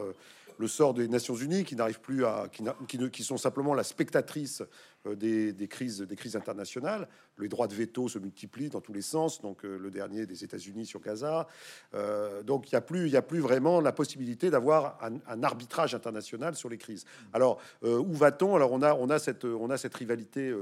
[0.57, 3.83] le sort des Nations Unies qui n'arrivent plus à, qui, qui, qui, sont simplement la
[3.83, 4.63] spectatrice
[5.05, 7.07] euh, des, crises, des crises internationales.
[7.37, 9.41] Les droits de veto se multiplient dans tous les sens.
[9.41, 11.47] Donc euh, le dernier des États-Unis sur Gaza.
[11.93, 15.43] Euh, donc il n'y a plus, il y a plus vraiment la possibilité d'avoir un,
[15.43, 17.05] arbitrage international sur les crises.
[17.31, 18.55] Alors où va-t-on?
[18.55, 20.53] Alors on a, on a cette, on a cette rivalité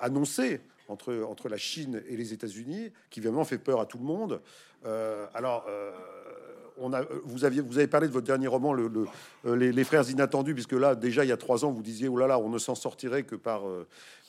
[0.00, 4.04] annoncée entre, entre la Chine et les États-Unis, qui évidemment fait peur à tout le
[4.04, 4.40] monde.
[5.34, 5.66] Alors,
[6.78, 10.54] on a, vous, aviez, vous avez parlé de votre dernier roman, euh, les, Frères Inattendus,
[10.54, 12.58] puisque là, déjà, il y a trois ans, vous disiez, oh là là, on ne
[12.58, 13.62] s'en sortirait que par,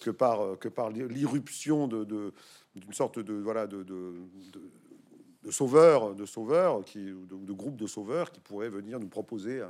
[0.02, 3.86] que par, que par l'irruption d'une sorte de, voilà, de
[5.50, 9.62] sauveurs, de sauveurs, qui, de, groupes de sauveurs qui pourraient venir nous proposer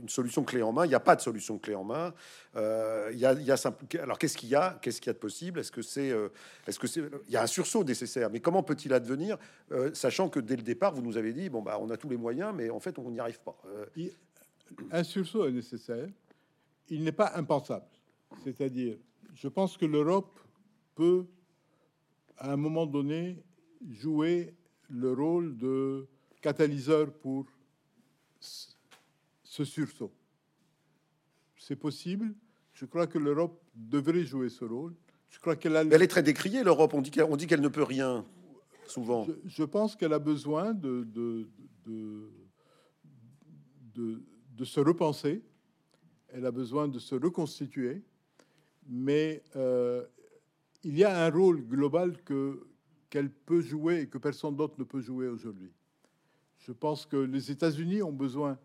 [0.00, 0.84] une solution clé en main.
[0.84, 2.12] Il n'y a pas de solution clé en main.
[2.56, 3.36] Euh, il y a
[4.02, 4.78] alors qu'est-ce qu'il y a?
[4.82, 5.60] Qu'est-ce qu'il y a de possible?
[5.60, 6.28] Est-ce que c'est, euh,
[6.66, 9.38] est-ce que c'est, il y a un sursaut nécessaire Mais comment peut-il advenir,
[9.70, 12.08] euh, sachant que dès le départ, vous nous avez dit bon bah on a tous
[12.08, 13.56] les moyens, mais en fait on n'y arrive pas.
[14.90, 16.08] un sursaut est nécessaire.
[16.88, 17.86] Il n'est pas impensable.
[18.42, 18.96] C'est-à-dire,
[19.34, 20.38] je pense que l'Europe
[20.94, 21.26] peut,
[22.38, 23.42] à un moment donné,
[23.88, 24.55] jouer
[24.88, 26.06] le rôle de
[26.40, 27.46] catalyseur pour
[28.40, 30.12] ce sursaut.
[31.56, 32.34] C'est possible.
[32.74, 34.94] Je crois que l'Europe devrait jouer ce rôle.
[35.30, 35.82] Je crois qu'elle a...
[35.82, 36.94] Elle est très décriée, l'Europe.
[36.94, 38.24] On dit qu'elle, ne peut rien,
[38.86, 39.26] souvent.
[39.44, 41.48] Je, pense qu'elle a besoin de de,
[41.86, 42.30] de,
[43.94, 44.22] de,
[44.56, 45.42] de, se repenser.
[46.28, 48.02] Elle a besoin de se reconstituer.
[48.88, 50.04] Mais euh,
[50.84, 52.66] il y a un rôle global que,
[53.16, 55.72] qu'elle peut jouer et que personne d'autre ne peut jouer aujourd'hui.
[56.58, 58.58] Je pense que les États-Unis ont besoin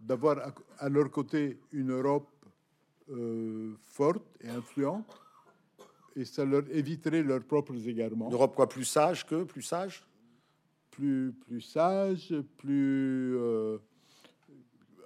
[0.00, 2.28] d'avoir à leur côté une Europe
[3.10, 5.06] euh, forte et influente,
[6.16, 8.26] et ça leur éviterait leurs propres égarements.
[8.26, 10.04] Une Europe quoi plus sage que plus sage,
[10.90, 13.78] plus plus sage, plus euh,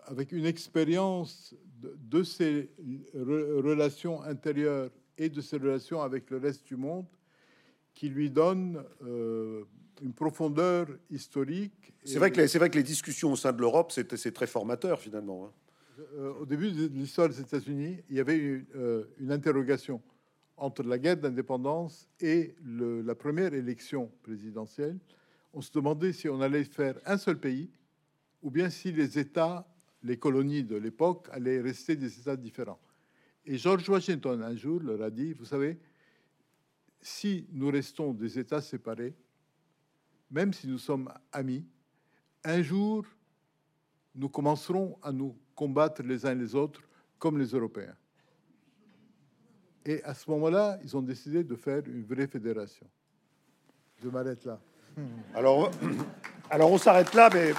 [0.06, 2.70] avec une expérience de, de ces
[3.12, 7.04] relations intérieures et de ces relations avec le reste du monde
[7.94, 9.64] qui lui donne euh,
[10.02, 11.92] une profondeur historique.
[12.04, 15.00] C'est vrai, que les, vrai que les discussions au sein de l'Europe, c'est très formateur
[15.00, 15.46] finalement.
[15.46, 15.52] Hein.
[16.14, 20.00] Euh, au début de l'histoire des États-Unis, il y avait une, euh, une interrogation
[20.56, 24.98] entre la guerre d'indépendance et le, la première élection présidentielle.
[25.52, 27.70] On se demandait si on allait faire un seul pays
[28.42, 29.66] ou bien si les États,
[30.02, 32.80] les colonies de l'époque, allaient rester des États différents.
[33.46, 35.78] Et George Washington, un jour, leur a dit, vous savez,
[37.00, 39.14] si nous restons des États séparés,
[40.30, 41.64] même si nous sommes amis,
[42.44, 43.04] un jour,
[44.14, 46.82] nous commencerons à nous combattre les uns les autres
[47.18, 47.96] comme les Européens.
[49.84, 52.86] Et à ce moment-là, ils ont décidé de faire une vraie fédération.
[54.02, 54.60] Je m'arrête là.
[55.34, 55.70] Alors,
[56.50, 57.52] alors on s'arrête là, mais